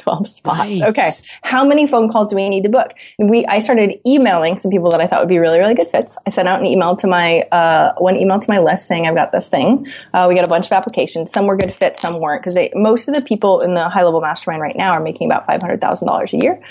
12 0.00 0.26
spots. 0.26 0.58
Right. 0.58 0.82
Okay. 0.82 1.12
How 1.42 1.64
many 1.64 1.86
phone 1.86 2.08
calls 2.08 2.28
do 2.28 2.36
we 2.36 2.48
need 2.48 2.62
to 2.62 2.68
book? 2.68 2.92
And 3.18 3.30
we, 3.30 3.46
I 3.46 3.60
started 3.60 4.00
emailing 4.06 4.58
some 4.58 4.70
people 4.70 4.90
that 4.90 5.00
I 5.00 5.06
thought 5.06 5.20
would 5.20 5.28
be 5.28 5.38
really, 5.38 5.58
really 5.58 5.74
good 5.74 5.88
fits. 5.88 6.18
I 6.26 6.30
sent 6.30 6.48
out 6.48 6.58
an 6.58 6.66
email 6.66 6.96
to 6.96 7.06
my, 7.06 7.42
uh, 7.52 7.94
one 7.98 8.16
email 8.16 8.40
to 8.40 8.50
my 8.50 8.58
list 8.58 8.86
saying 8.86 9.06
I've 9.06 9.14
got 9.14 9.32
this 9.32 9.48
thing. 9.48 9.86
Uh, 10.12 10.26
we 10.28 10.34
got 10.34 10.46
a 10.46 10.50
bunch 10.50 10.66
of 10.66 10.72
applications. 10.72 11.30
Some 11.30 11.46
were 11.46 11.56
good 11.56 11.72
fits, 11.72 12.00
some 12.00 12.20
weren't 12.20 12.42
because 12.42 12.54
they, 12.54 12.72
most 12.74 13.08
of 13.08 13.14
the 13.14 13.22
people 13.22 13.60
in 13.60 13.74
the 13.74 13.88
high 13.88 14.02
level 14.02 14.20
mastermind 14.20 14.62
right 14.62 14.76
now 14.76 14.92
are 14.92 15.00
making 15.00 15.30
about 15.30 15.46
$500,000 15.46 16.32
a 16.32 16.36
year. 16.42 16.62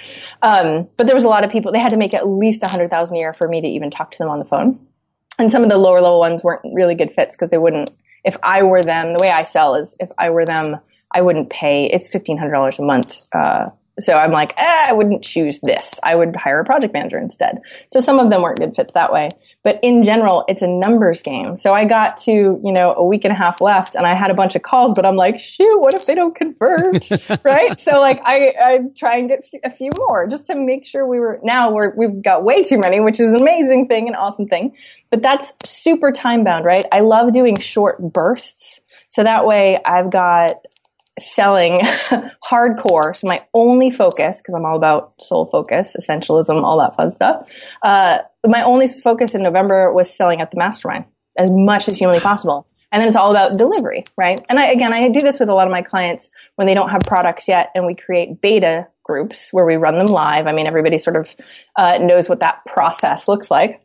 Um, 0.41 0.89
but 0.97 1.05
there 1.05 1.15
was 1.15 1.23
a 1.23 1.29
lot 1.29 1.43
of 1.43 1.51
people, 1.51 1.71
they 1.71 1.79
had 1.79 1.91
to 1.91 1.97
make 1.97 2.13
at 2.13 2.27
least 2.27 2.61
100,000 2.61 3.15
a 3.15 3.19
year 3.19 3.33
for 3.33 3.47
me 3.47 3.61
to 3.61 3.67
even 3.67 3.91
talk 3.91 4.11
to 4.11 4.17
them 4.17 4.29
on 4.29 4.39
the 4.39 4.45
phone. 4.45 4.79
And 5.37 5.51
some 5.51 5.63
of 5.63 5.69
the 5.69 5.77
lower 5.77 6.01
level 6.01 6.19
ones 6.19 6.43
weren't 6.43 6.61
really 6.73 6.95
good 6.95 7.13
fits 7.13 7.35
because 7.35 7.49
they 7.49 7.57
wouldn't, 7.57 7.91
if 8.25 8.37
I 8.43 8.63
were 8.63 8.81
them, 8.81 9.13
the 9.13 9.19
way 9.21 9.29
I 9.29 9.43
sell 9.43 9.75
is 9.75 9.95
if 9.99 10.09
I 10.17 10.29
were 10.31 10.45
them, 10.45 10.79
I 11.13 11.21
wouldn't 11.21 11.49
pay. 11.49 11.85
It's 11.85 12.07
fifteen 12.07 12.37
hundred 12.37 12.53
dollars 12.53 12.79
a 12.79 12.83
month. 12.83 13.27
Uh, 13.33 13.69
so 13.99 14.17
I'm 14.17 14.31
like, 14.31 14.59
eh, 14.59 14.85
I 14.87 14.93
wouldn't 14.93 15.23
choose 15.23 15.59
this. 15.63 15.99
I 16.03 16.15
would 16.15 16.35
hire 16.35 16.59
a 16.59 16.65
project 16.65 16.93
manager 16.93 17.17
instead. 17.17 17.59
So 17.91 17.99
some 17.99 18.19
of 18.19 18.29
them 18.29 18.41
weren't 18.41 18.59
good 18.59 18.75
fits 18.75 18.93
that 18.93 19.11
way. 19.11 19.29
But 19.61 19.79
in 19.83 20.03
general, 20.03 20.45
it's 20.47 20.61
a 20.61 20.67
numbers 20.67 21.21
game. 21.21 21.57
So 21.57 21.73
I 21.73 21.83
got 21.83 22.15
to, 22.17 22.31
you 22.31 22.71
know, 22.71 22.93
a 22.93 23.03
week 23.03 23.25
and 23.25 23.33
a 23.33 23.35
half 23.35 23.59
left 23.59 23.95
and 23.95 24.05
I 24.05 24.15
had 24.15 24.31
a 24.31 24.33
bunch 24.33 24.55
of 24.55 24.61
calls, 24.61 24.93
but 24.93 25.05
I'm 25.05 25.17
like, 25.17 25.39
shoot, 25.39 25.79
what 25.79 25.93
if 25.93 26.05
they 26.05 26.15
don't 26.15 26.33
convert? 26.33 27.09
right? 27.43 27.77
So 27.77 27.99
like 27.99 28.21
I, 28.23 28.53
I 28.61 28.79
try 28.95 29.17
and 29.17 29.27
get 29.27 29.43
a 29.65 29.69
few 29.69 29.89
more 29.97 30.27
just 30.27 30.47
to 30.47 30.55
make 30.55 30.85
sure 30.85 31.05
we 31.05 31.19
were, 31.19 31.39
now 31.43 31.71
we're, 31.71 31.93
we've 31.95 32.21
got 32.21 32.45
way 32.45 32.63
too 32.63 32.79
many, 32.79 33.01
which 33.01 33.19
is 33.19 33.33
an 33.33 33.41
amazing 33.41 33.87
thing, 33.87 34.07
an 34.07 34.15
awesome 34.15 34.47
thing. 34.47 34.75
But 35.09 35.21
that's 35.21 35.53
super 35.65 36.13
time 36.13 36.45
bound, 36.45 36.63
right? 36.63 36.85
I 36.93 37.01
love 37.01 37.33
doing 37.33 37.59
short 37.59 37.99
bursts. 37.99 38.79
So 39.09 39.23
that 39.23 39.45
way 39.45 39.79
I've 39.83 40.09
got 40.09 40.65
selling 41.19 41.79
hardcore. 42.49 43.15
So 43.15 43.27
my 43.27 43.43
only 43.53 43.91
focus, 43.91 44.41
because 44.41 44.55
I'm 44.55 44.65
all 44.65 44.77
about 44.77 45.13
sole 45.21 45.45
focus, 45.45 45.95
essentialism, 45.99 46.63
all 46.63 46.79
that 46.79 46.95
fun 46.95 47.11
stuff. 47.11 47.51
Uh, 47.83 48.19
my 48.47 48.61
only 48.63 48.87
focus 48.87 49.35
in 49.35 49.43
November 49.43 49.93
was 49.93 50.13
selling 50.13 50.41
at 50.41 50.51
the 50.51 50.57
mastermind 50.57 51.05
as 51.37 51.49
much 51.51 51.87
as 51.87 51.97
humanly 51.97 52.19
possible. 52.19 52.67
And 52.91 53.01
then 53.01 53.07
it's 53.07 53.15
all 53.15 53.29
about 53.29 53.51
delivery, 53.51 54.03
right? 54.17 54.41
And 54.49 54.57
I, 54.57 54.67
again, 54.67 54.93
I 54.93 55.09
do 55.09 55.19
this 55.19 55.39
with 55.39 55.49
a 55.49 55.53
lot 55.53 55.67
of 55.67 55.71
my 55.71 55.83
clients 55.83 56.29
when 56.55 56.65
they 56.67 56.73
don't 56.73 56.89
have 56.89 57.01
products 57.01 57.47
yet 57.47 57.69
and 57.75 57.85
we 57.85 57.93
create 57.93 58.41
beta 58.41 58.87
groups 59.03 59.49
where 59.51 59.65
we 59.65 59.75
run 59.75 59.97
them 59.97 60.07
live. 60.07 60.47
I 60.47 60.53
mean, 60.53 60.65
everybody 60.65 60.97
sort 60.97 61.15
of 61.15 61.35
uh, 61.75 61.99
knows 61.99 62.27
what 62.27 62.39
that 62.39 62.65
process 62.65 63.27
looks 63.27 63.51
like. 63.51 63.81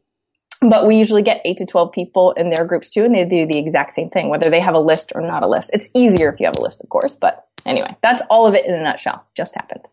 But 0.69 0.87
we 0.87 0.97
usually 0.97 1.23
get 1.23 1.43
eight 1.45 1.59
to 1.59 1.67
12 1.67 1.93
people 1.93 2.33
in 2.33 2.51
their 2.51 2.65
groups 2.65 2.91
too, 2.91 3.05
and 3.05 3.15
they 3.15 3.25
do 3.25 3.47
the 3.47 3.59
exact 3.59 3.93
same 3.93 4.09
thing, 4.09 4.29
whether 4.29 4.51
they 4.51 4.61
have 4.61 4.75
a 4.75 4.81
list 4.81 5.13
or 5.15 5.21
not 5.21 5.43
a 5.43 5.49
list. 5.49 5.71
It's 5.73 5.89
easier 5.95 6.33
if 6.33 6.41
you 6.41 6.47
have 6.47 6.57
a 6.59 6.63
list, 6.63 6.81
of 6.81 6.89
course. 6.89 7.15
But 7.15 7.47
anyway, 7.67 7.95
that's 8.03 8.23
all 8.31 8.47
of 8.47 8.55
it 8.55 8.65
in 8.65 8.75
a 8.75 8.83
nutshell. 8.83 9.25
Just 9.37 9.55
happened. 9.55 9.87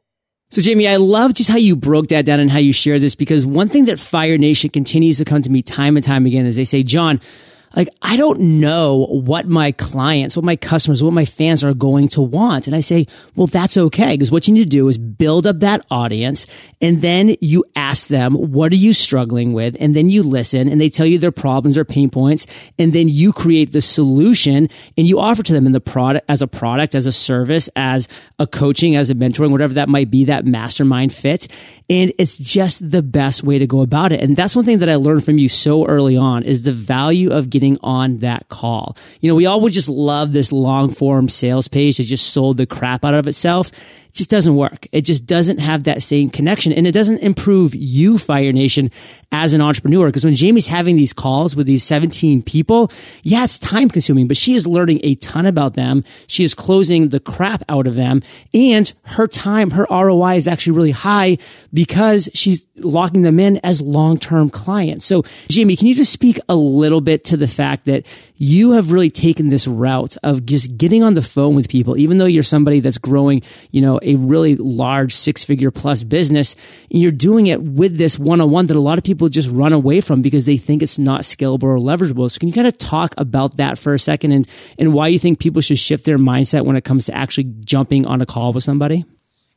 So, 0.50 0.62
Jaime, 0.62 0.88
I 0.88 0.98
love 0.98 1.34
just 1.34 1.50
how 1.50 1.58
you 1.58 1.78
broke 1.78 2.08
that 2.08 2.25
down 2.25 2.42
and 2.42 2.51
how 2.51 2.60
you 2.60 2.74
share 2.74 3.00
this 3.00 3.16
because 3.16 3.46
one 3.46 3.70
thing 3.70 3.86
that 3.86 4.00
Fire 4.00 4.38
Nation 4.38 4.70
continues 4.70 5.18
to 5.20 5.25
come 5.25 5.42
to 5.42 5.50
me 5.50 5.62
time 5.62 5.96
and 5.96 6.04
time 6.04 6.25
again 6.25 6.46
is 6.46 6.58
they 6.58 6.66
say, 6.66 6.84
John, 6.84 7.22
like, 7.75 7.88
I 8.01 8.18
don't 8.18 8.60
know 8.60 9.06
what 9.10 9.48
my 9.48 9.72
clients, 9.72 10.36
what 10.36 10.44
my 10.44 10.58
customers, 10.58 11.01
what 11.01 11.13
my 11.13 11.24
fans 11.24 11.63
are 11.63 11.74
going 11.74 12.10
to 12.10 12.22
want. 12.22 12.68
And 12.68 12.75
I 12.75 12.82
say, 12.82 13.08
well, 13.36 13.48
that's 13.48 13.78
okay. 13.78 14.12
Because 14.12 14.32
what 14.32 14.48
you 14.48 14.54
need 14.54 14.63
to 14.63 14.70
do 14.70 14.88
is 14.90 14.98
build 14.98 15.48
up 15.48 15.62
that 15.62 15.86
audience 15.90 16.48
and 16.82 17.01
then 17.01 17.36
you 17.40 17.63
ask 17.75 18.08
them, 18.08 18.34
what 18.34 18.74
are 18.74 18.78
you 18.78 18.92
struggling 18.92 19.54
with? 19.54 19.78
And 19.80 19.96
then 19.96 20.10
you 20.10 20.22
listen 20.22 20.68
and 20.68 20.82
they 20.82 20.90
tell 20.90 21.06
you 21.06 21.18
their 21.18 21.32
problems 21.32 21.78
or 21.78 21.86
pain 21.86 22.10
points. 22.10 22.46
And 22.78 22.92
then 22.92 23.08
you 23.08 23.32
create 23.32 23.72
the 23.72 23.82
solution 23.82 24.68
and 24.98 25.08
you 25.08 25.20
offer 25.20 25.44
to 25.44 25.54
them 25.54 25.66
in 25.66 25.72
the 25.72 25.80
product 25.80 26.25
as 26.28 26.42
a 26.42 26.48
product, 26.48 26.94
as 26.94 27.06
a 27.06 27.12
service, 27.12 27.70
as 27.78 28.10
a 28.38 28.48
coaching, 28.48 28.98
as 28.98 29.10
a 29.10 29.16
mentoring, 29.16 29.51
whatever 29.51 29.75
that 29.75 29.88
might 29.88 30.12
be, 30.12 30.25
that 30.25 30.46
mastermind 30.46 31.13
fit. 31.13 31.48
And 31.90 32.12
it's 32.18 32.38
just 32.38 32.90
the 32.90 33.01
best 33.01 33.44
way 33.44 33.60
to 33.60 33.68
go 33.68 33.82
about 33.82 34.12
it. 34.12 34.20
And 34.20 34.36
that's 34.36 34.56
one 34.56 34.66
thing 34.66 34.80
that 34.80 34.90
I 34.90 34.96
learned 34.96 35.24
from 35.24 35.38
you 35.38 35.48
so 35.48 35.86
early 35.86 36.18
on 36.18 36.44
is 36.44 36.63
the 36.63 36.72
value 36.72 37.32
of 37.32 37.50
getting 37.50 37.61
on 37.82 38.18
that 38.20 38.50
call. 38.50 38.96
You 39.20 39.30
know, 39.30 39.36
we 39.36 39.46
all 39.46 39.62
would 39.62 39.74
just 39.74 39.89
love 39.89 40.34
this 40.34 40.51
long 40.51 40.94
form 40.94 41.30
sales 41.30 41.68
page 41.68 41.98
that 41.98 42.03
just 42.03 42.32
sold 42.34 42.58
the 42.58 42.65
crap 42.65 43.06
out 43.06 43.13
of 43.13 43.27
itself. 43.27 43.72
It 44.12 44.15
just 44.15 44.30
doesn't 44.30 44.58
work. 44.58 44.88
It 44.91 45.01
just 45.01 45.25
doesn't 45.25 45.60
have 45.60 45.86
that 45.86 46.03
same 46.03 46.30
connection 46.30 46.74
and 46.74 46.86
it 46.86 46.91
doesn't 46.91 47.20
improve 47.20 47.74
you, 47.74 48.18
Fire 48.18 48.51
Nation, 48.51 48.91
as 49.32 49.53
an 49.53 49.62
entrepreneur. 49.62 50.08
Because 50.08 50.25
when 50.25 50.36
Jaime's 50.36 50.68
having 50.68 50.98
these 50.98 51.13
calls 51.13 51.56
with 51.56 51.65
these 51.65 51.86
17 51.86 52.41
people, 52.41 52.91
yeah, 53.24 53.46
it's 53.46 53.58
time 53.58 53.88
consuming, 53.88 54.27
but 54.27 54.36
she 54.36 54.56
is 54.56 54.68
learning 54.68 55.00
a 55.03 55.15
ton 55.15 55.46
about 55.46 55.75
them. 55.75 56.03
She 56.27 56.44
is 56.44 56.53
closing 56.53 57.08
the 57.08 57.22
crap 57.22 57.63
out 57.70 57.88
of 57.88 57.96
them 57.96 58.22
and 58.53 58.91
her 59.03 59.27
time, 59.27 59.72
her 59.72 59.88
ROI 59.89 60.36
is 60.36 60.46
actually 60.46 60.75
really 60.75 60.91
high 60.91 61.38
because 61.74 62.30
she's 62.34 62.68
locking 62.75 63.22
them 63.22 63.39
in 63.39 63.62
as 63.63 63.82
long-term 63.82 64.50
clients. 64.50 65.06
So 65.06 65.24
Jaime, 65.53 65.77
can 65.77 65.88
you 65.88 65.96
just 65.96 66.12
speak 66.12 66.38
a 66.50 66.56
little 66.56 67.00
bit 67.00 67.24
to 67.25 67.38
the 67.38 67.48
fact 67.48 67.86
that 67.86 68.06
you 68.42 68.72
have 68.72 68.92
really 68.92 69.12
taken 69.12 69.50
this 69.50 69.68
route 69.68 70.18
of 70.24 70.48
just 70.48 70.76
getting 70.76 71.04
on 71.04 71.14
the 71.14 71.22
phone 71.22 71.54
with 71.54 71.70
people, 71.70 71.96
even 71.96 72.18
though 72.18 72.26
you're 72.26 72.42
somebody 72.42 72.80
that's 72.80 72.98
growing, 72.98 73.44
you 73.70 73.82
know, 73.82 74.00
a 74.02 74.16
really 74.16 74.56
large 74.56 75.14
six 75.14 75.44
figure 75.44 75.70
plus 75.70 76.02
business 76.02 76.56
and 76.90 77.00
you're 77.00 77.12
doing 77.12 77.46
it 77.46 77.62
with 77.62 78.00
this 78.00 78.18
one-on-one 78.18 78.66
that 78.66 78.76
a 78.76 78.80
lot 78.80 78.98
of 78.98 79.04
people 79.04 79.30
just 79.30 79.52
run 79.52 79.74
away 79.74 80.02
from 80.02 80.24
because 80.24 80.48
they 80.48 80.58
think 80.58 80.82
it's 80.82 80.98
not 80.98 81.22
scalable 81.22 81.66
or 81.66 81.78
leverageable. 81.78 82.32
So 82.32 82.40
can 82.40 82.48
you 82.48 82.54
kind 82.56 82.66
of 82.66 82.76
talk 82.80 83.14
about 83.16 83.58
that 83.58 83.78
for 83.78 83.94
a 83.94 84.00
second 84.00 84.32
and, 84.32 84.48
and 84.80 84.92
why 84.92 85.10
you 85.10 85.20
think 85.20 85.38
people 85.38 85.62
should 85.62 85.78
shift 85.78 86.06
their 86.06 86.18
mindset 86.18 86.66
when 86.66 86.76
it 86.76 86.84
comes 86.84 87.06
to 87.06 87.16
actually 87.16 87.54
jumping 87.60 88.08
on 88.08 88.24
a 88.24 88.26
call 88.26 88.54
with 88.54 88.64
somebody? 88.64 89.06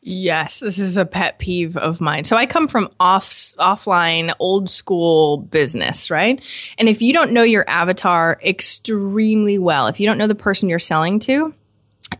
Yes, 0.06 0.60
this 0.60 0.78
is 0.78 0.98
a 0.98 1.06
pet 1.06 1.38
peeve 1.38 1.78
of 1.78 1.98
mine. 1.98 2.24
So 2.24 2.36
I 2.36 2.44
come 2.44 2.68
from 2.68 2.90
off 3.00 3.24
offline 3.58 4.34
old 4.38 4.68
school 4.68 5.38
business, 5.38 6.10
right? 6.10 6.42
And 6.76 6.90
if 6.90 7.00
you 7.00 7.14
don't 7.14 7.32
know 7.32 7.42
your 7.42 7.64
avatar 7.66 8.38
extremely 8.44 9.58
well, 9.58 9.86
if 9.86 10.00
you 10.00 10.06
don't 10.06 10.18
know 10.18 10.26
the 10.26 10.34
person 10.34 10.68
you're 10.68 10.78
selling 10.78 11.20
to, 11.20 11.54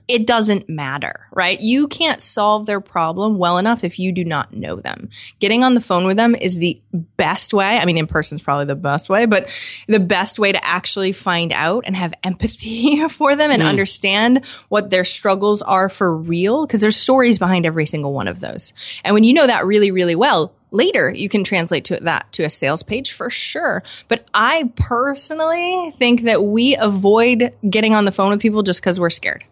it 0.09 0.27
doesn't 0.27 0.69
matter, 0.69 1.27
right? 1.33 1.61
You 1.61 1.89
can't 1.89 2.21
solve 2.21 2.67
their 2.67 2.81
problem 2.81 3.39
well 3.39 3.59
enough 3.59 3.85
if 3.85 3.99
you 3.99 4.13
do 4.13 4.25
not 4.25 4.53
know 4.53 4.77
them. 4.77 5.09
Getting 5.39 5.65
on 5.65 5.75
the 5.75 5.81
phone 5.81 6.07
with 6.07 6.17
them 6.17 6.35
is 6.35 6.57
the 6.59 6.81
best 7.17 7.55
way. 7.55 7.79
I 7.79 7.85
mean, 7.85 7.99
in 7.99 8.07
person 8.07 8.37
is 8.37 8.43
probably 8.43 8.67
the 8.67 8.75
best 8.75 9.09
way, 9.09 9.27
but 9.27 9.49
the 9.89 10.01
best 10.01 10.39
way 10.39 10.53
to 10.53 10.65
actually 10.65 11.13
find 11.13 11.53
out 11.53 11.85
and 11.87 11.97
have 11.97 12.15
empathy 12.23 13.07
for 13.09 13.37
them 13.37 13.51
and 13.51 13.63
mm. 13.63 13.69
understand 13.69 14.45
what 14.69 14.91
their 14.91 15.05
struggles 15.05 15.63
are 15.63 15.89
for 15.89 16.15
real. 16.15 16.67
Cause 16.67 16.81
there's 16.81 16.97
stories 16.97 17.39
behind 17.39 17.67
every 17.67 17.87
single 17.87 18.13
one 18.13 18.29
of 18.29 18.41
those. 18.41 18.73
And 19.05 19.15
when 19.15 19.25
you 19.25 19.33
know 19.33 19.47
that 19.47 19.67
really, 19.67 19.91
really 19.91 20.15
well, 20.15 20.55
later 20.75 21.11
you 21.11 21.29
can 21.29 21.45
translate 21.45 21.85
to 21.85 21.99
that 22.01 22.31
to 22.33 22.43
a 22.43 22.51
sales 22.51 22.83
page 22.83 23.13
for 23.13 23.31
sure. 23.31 23.83
But 24.09 24.27
I 24.35 24.71
personally 24.77 25.93
think 25.97 26.23
that 26.23 26.43
we 26.43 26.77
avoid 26.77 27.53
getting 27.69 27.95
on 27.95 28.05
the 28.05 28.13
phone 28.13 28.31
with 28.31 28.41
people 28.41 28.63
just 28.63 28.81
because 28.81 28.99
we're 28.99 29.11
scared. 29.11 29.45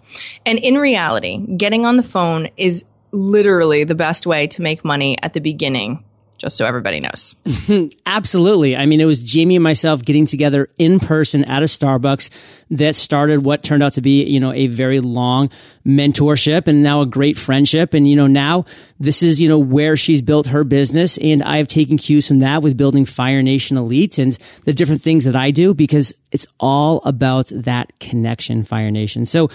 And 0.44 0.58
in 0.58 0.74
reality, 0.74 1.38
getting 1.38 1.86
on 1.86 1.96
the 1.96 2.02
phone 2.02 2.48
is 2.56 2.84
literally 3.12 3.84
the 3.84 3.94
best 3.94 4.26
way 4.26 4.46
to 4.48 4.62
make 4.62 4.84
money 4.84 5.16
at 5.22 5.32
the 5.32 5.40
beginning 5.40 6.02
just 6.42 6.56
so 6.56 6.66
everybody 6.66 6.99
knows. 6.99 7.37
Absolutely. 8.06 8.76
I 8.76 8.84
mean, 8.84 9.00
it 9.00 9.04
was 9.04 9.32
Jaime 9.32 9.54
and 9.54 9.62
myself 9.62 10.04
getting 10.04 10.26
together 10.26 10.68
in 10.76 10.99
person 10.99 11.44
at 11.44 11.62
a 11.62 11.66
Starbucks 11.66 12.30
that 12.72 12.96
started 12.96 13.44
what 13.44 13.62
turned 13.62 13.80
out 13.80 13.92
to 13.92 14.00
be, 14.00 14.25
you 14.25 14.40
know, 14.40 14.52
a 14.52 14.66
very 14.66 14.99
long 14.99 15.50
mentorship 15.87 16.66
and 16.66 16.82
now 16.82 17.00
a 17.00 17.06
great 17.06 17.37
friendship. 17.37 17.94
And, 17.94 18.08
you 18.08 18.16
know, 18.16 18.26
now 18.26 18.64
this 18.99 19.22
is, 19.22 19.40
you 19.40 19.49
know, 19.49 19.58
where 19.58 19.96
she's 19.96 20.20
built 20.20 20.49
her 20.49 20.64
business. 20.64 21.16
And 21.18 21.44
I've 21.44 21.68
taken 21.68 21.96
cues 21.96 22.26
from 22.26 22.40
that 22.40 22.61
with 22.61 22.76
building 22.76 23.04
Fire 23.04 23.40
Nation 23.40 23.76
Elite 23.76 24.18
and 24.18 24.37
the 24.64 24.72
different 24.72 25.00
things 25.00 25.25
that 25.25 25.37
I 25.37 25.52
do 25.52 25.75
because 25.75 26.12
it's 26.32 26.46
all 26.58 27.02
about 27.04 27.52
that 27.54 27.96
connection, 28.00 28.64
Fire 28.64 28.90
Nation. 28.90 29.26
So, 29.26 29.49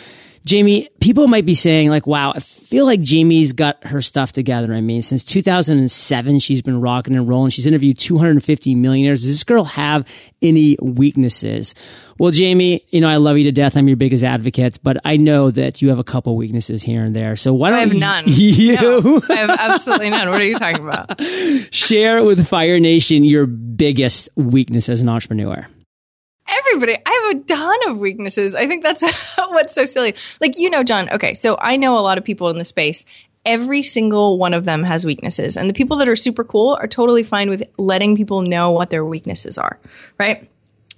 Jaime, 0.49 0.89
people 0.99 1.27
might 1.27 1.45
be 1.45 1.55
saying 1.55 1.89
like, 1.89 2.07
wow, 2.07 2.33
I 2.35 2.39
feel 2.39 2.85
like 2.85 2.99
Jaime's 3.07 3.53
got 3.53 3.85
her 3.85 4.01
stuff 4.01 4.31
together. 4.31 4.73
I 4.73 4.81
mean, 4.81 5.01
since 5.01 5.23
2007, 5.23 6.39
she's 6.39 6.61
been 6.61 6.81
rocking 6.81 7.15
and 7.15 7.27
rolling. 7.27 7.49
She's 7.49 7.65
interviewed 7.65 7.97
250 7.97 8.75
millionaires. 8.75 9.21
Does 9.21 9.29
this 9.29 9.43
girl 9.43 9.63
have 9.63 10.07
any 10.41 10.77
weaknesses? 10.81 11.73
Well, 12.19 12.31
Jaime, 12.33 12.83
you 12.89 12.99
know, 12.99 13.09
I 13.09 13.17
love 13.17 13.37
you 13.37 13.43
to 13.45 13.51
death. 13.51 13.77
I'm 13.77 13.87
your 13.87 13.97
biggest 13.97 14.23
advocate, 14.23 14.79
but 14.83 14.97
I 15.05 15.17
know 15.17 15.51
that 15.51 15.81
you 15.81 15.89
have 15.89 15.99
a 15.99 16.03
couple 16.03 16.35
weaknesses 16.35 16.81
here 16.81 17.03
and 17.03 17.15
there. 17.15 17.35
So 17.35 17.53
why 17.53 17.69
don't 17.69 17.79
I 17.79 17.81
have 17.81 17.93
none. 17.93 18.23
You, 18.37 18.75
no, 18.75 19.21
I 19.29 19.35
have 19.35 19.49
absolutely 19.49 20.09
none. 20.09 20.29
What 20.29 20.41
are 20.41 20.45
you 20.45 20.57
talking 20.57 20.83
about? 20.83 21.21
Share 21.73 22.23
with 22.23 22.47
Fire 22.47 22.79
Nation 22.79 23.23
your 23.23 23.45
biggest 23.45 24.29
weakness 24.35 24.89
as 24.89 25.01
an 25.01 25.09
entrepreneur. 25.09 25.67
Everybody 26.49 26.95
i 27.05 27.29
have 27.31 27.41
a 27.41 27.43
ton 27.45 27.91
of 27.91 27.97
weaknesses. 27.97 28.55
I 28.55 28.67
think 28.67 28.83
that's 28.83 29.03
what's 29.37 29.73
so 29.73 29.85
silly. 29.85 30.15
Like 30.41 30.57
you 30.57 30.69
know 30.69 30.83
john 30.83 31.09
okay 31.11 31.33
so 31.33 31.57
i 31.59 31.77
know 31.77 31.97
a 31.97 32.01
lot 32.01 32.17
of 32.17 32.23
people 32.23 32.49
in 32.49 32.57
the 32.57 32.65
space. 32.65 33.05
Every 33.45 33.81
single 33.81 34.37
one 34.37 34.53
of 34.53 34.65
them 34.65 34.83
has 34.83 35.05
weaknesses. 35.05 35.55
And 35.55 35.69
the 35.69 35.73
people 35.73 35.97
that 35.97 36.09
are 36.09 36.17
super 36.17 36.43
cool 36.43 36.77
are 36.81 36.87
totally 36.87 37.23
fine 37.23 37.49
with 37.49 37.63
letting 37.77 38.17
people 38.17 38.41
know 38.41 38.71
what 38.71 38.89
their 38.89 39.05
weaknesses 39.05 39.57
are 39.57 39.79
right? 40.17 40.49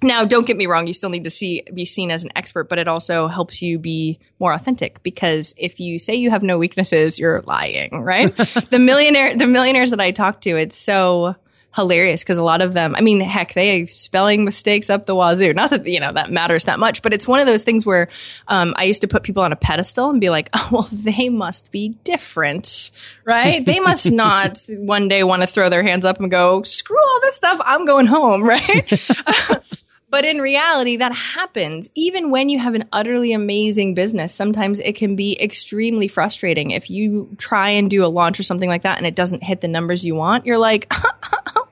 Now 0.02 0.24
don't 0.24 0.48
get 0.48 0.58
me 0.58 0.66
wrong 0.66 0.88
you 0.88 0.94
still 0.94 1.10
need 1.10 1.26
to 1.26 1.30
see 1.30 1.64
be 1.74 1.86
seen 1.86 2.10
as 2.10 2.24
an 2.24 2.32
expert 2.36 2.70
but 2.70 2.80
it 2.80 2.88
also 2.88 3.28
helps 3.28 3.62
you 3.62 3.78
be 3.78 4.20
more 4.40 4.54
authentic 4.54 5.04
because 5.04 5.54
if 5.58 5.80
you 5.80 6.00
say 6.00 6.16
you 6.16 6.30
have 6.30 6.44
no 6.44 6.58
weaknesses 6.58 7.20
you're 7.20 7.42
lying 7.42 8.02
right? 8.04 8.36
The 8.70 8.80
millionaire 8.80 9.36
the 9.36 9.48
millionaires 9.48 9.90
that 9.90 10.00
i 10.00 10.12
talk 10.12 10.42
to 10.42 10.52
it's 10.52 10.78
so 10.78 11.36
hilarious 11.76 12.24
because 12.24 12.38
a 12.38 12.44
lot 12.44 12.62
of 12.62 12.74
them, 12.74 12.96
I 12.96 13.02
mean, 13.02 13.20
heck, 13.22 13.54
they 13.54 13.80
have 13.80 13.90
spelling 13.90 14.44
mistakes 14.44 14.90
up 14.90 15.06
the 15.06 15.16
wazoo. 15.16 15.54
Not 15.54 15.70
that, 15.70 15.86
you 15.86 16.00
know, 16.00 16.12
that 16.12 16.32
matters 16.32 16.66
that 16.66 16.80
much, 16.80 17.02
but 17.02 17.14
it's 17.14 17.28
one 17.28 17.40
of 17.40 17.46
those 17.46 17.64
things 17.64 17.86
where 17.86 18.10
um, 18.48 18.74
I 18.78 18.86
used 18.86 19.02
to 19.02 19.08
put 19.08 19.24
people 19.24 19.44
on 19.44 19.52
a 19.52 19.56
pedestal 19.56 20.10
and 20.10 20.20
be 20.20 20.30
like, 20.30 20.50
oh, 20.54 20.70
well, 20.72 20.90
they 20.92 21.30
must 21.30 21.72
be 21.72 21.90
different, 22.04 22.92
right? 23.24 23.64
they 23.66 23.80
must 23.80 24.12
not 24.12 24.60
one 24.70 25.08
day 25.08 25.24
want 25.24 25.42
to 25.42 25.48
throw 25.48 25.70
their 25.70 25.84
hands 25.84 26.06
up 26.06 26.20
and 26.20 26.32
go, 26.32 26.64
screw 26.64 26.98
all 26.98 27.20
this 27.22 27.36
stuff. 27.36 27.60
I'm 27.64 27.86
going 27.86 28.08
home, 28.08 28.44
right? 28.50 29.02
But 30.12 30.26
in 30.26 30.40
reality, 30.40 30.98
that 30.98 31.14
happens. 31.14 31.90
Even 31.94 32.32
when 32.32 32.50
you 32.50 32.58
have 32.58 32.74
an 32.74 32.86
utterly 32.92 33.32
amazing 33.32 33.94
business, 33.94 34.34
sometimes 34.34 34.80
it 34.80 34.96
can 34.96 35.16
be 35.16 35.40
extremely 35.40 36.08
frustrating. 36.08 36.72
If 36.72 36.90
you 36.90 37.30
try 37.38 37.70
and 37.70 37.90
do 37.90 38.04
a 38.04 38.08
launch 38.08 38.40
or 38.40 38.44
something 38.44 38.70
like 38.70 38.82
that 38.84 38.98
and 38.98 39.06
it 39.06 39.16
doesn't 39.16 39.44
hit 39.44 39.62
the 39.62 39.68
numbers 39.68 40.04
you 40.04 40.16
want, 40.16 40.48
you're 40.48 40.58
like, 40.58 40.92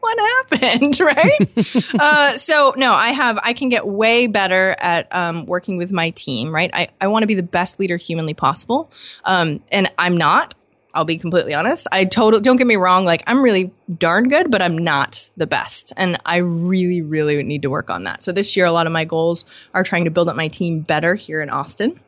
what 0.08 0.20
happened? 0.20 1.00
Right. 1.08 1.94
uh, 2.00 2.38
so 2.38 2.74
no, 2.76 2.92
I 2.92 3.10
have, 3.10 3.40
I 3.42 3.54
can 3.54 3.70
get 3.70 3.88
way 3.88 4.28
better 4.28 4.76
at 4.80 5.14
um, 5.14 5.46
working 5.46 5.78
with 5.78 5.92
my 5.92 6.10
team, 6.12 6.54
right? 6.54 6.70
I, 6.74 6.90
I 7.00 7.08
want 7.08 7.24
to 7.24 7.28
be 7.28 7.36
the 7.36 7.44
best 7.44 7.80
leader 7.80 7.98
humanly 7.98 8.34
possible. 8.34 8.92
Um, 9.24 9.62
and 9.72 9.90
I'm 9.98 10.18
not. 10.18 10.54
I'll 10.94 11.06
be 11.06 11.18
completely 11.18 11.54
honest. 11.54 11.88
I 11.92 12.06
totally 12.06 12.42
don't 12.42 12.58
get 12.58 12.68
me 12.68 12.76
wrong. 12.76 13.06
Like 13.06 13.24
I'm 13.28 13.42
really 13.42 13.72
darn 13.98 14.30
good, 14.30 14.50
but 14.50 14.62
I'm 14.62 14.78
not 14.78 15.30
the 15.38 15.46
best, 15.46 15.94
and 15.96 16.18
I 16.26 16.38
really, 16.38 17.02
really 17.02 17.42
need 17.44 17.62
to 17.62 17.70
work 17.70 17.90
on 17.90 18.06
that. 18.06 18.24
So 18.24 18.32
this 18.32 18.58
year, 18.58 18.66
a 18.66 18.72
lot 18.72 18.88
of 18.88 18.94
my 18.94 19.06
goals 19.06 19.46
are 19.76 19.84
trying 19.84 20.06
to 20.06 20.12
build 20.12 20.28
up 20.28 20.36
my 20.36 20.48
team 20.48 20.82
better 20.82 21.14
here 21.14 21.42
in 21.42 21.52
Austin, 21.52 22.00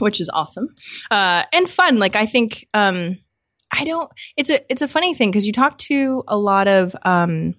which 0.00 0.20
is 0.20 0.28
awesome 0.30 0.74
uh, 1.10 1.44
and 1.52 1.70
fun. 1.70 1.98
Like 1.98 2.16
I 2.16 2.26
think 2.26 2.66
um, 2.74 3.18
I 3.76 3.84
don't. 3.84 4.10
It's 4.36 4.50
a 4.50 4.60
it's 4.70 4.82
a 4.82 4.88
funny 4.88 5.14
thing 5.14 5.30
because 5.30 5.46
you 5.46 5.52
talk 5.52 5.76
to 5.78 6.24
a 6.28 6.36
lot 6.36 6.68
of 6.68 6.94
um, 7.02 7.54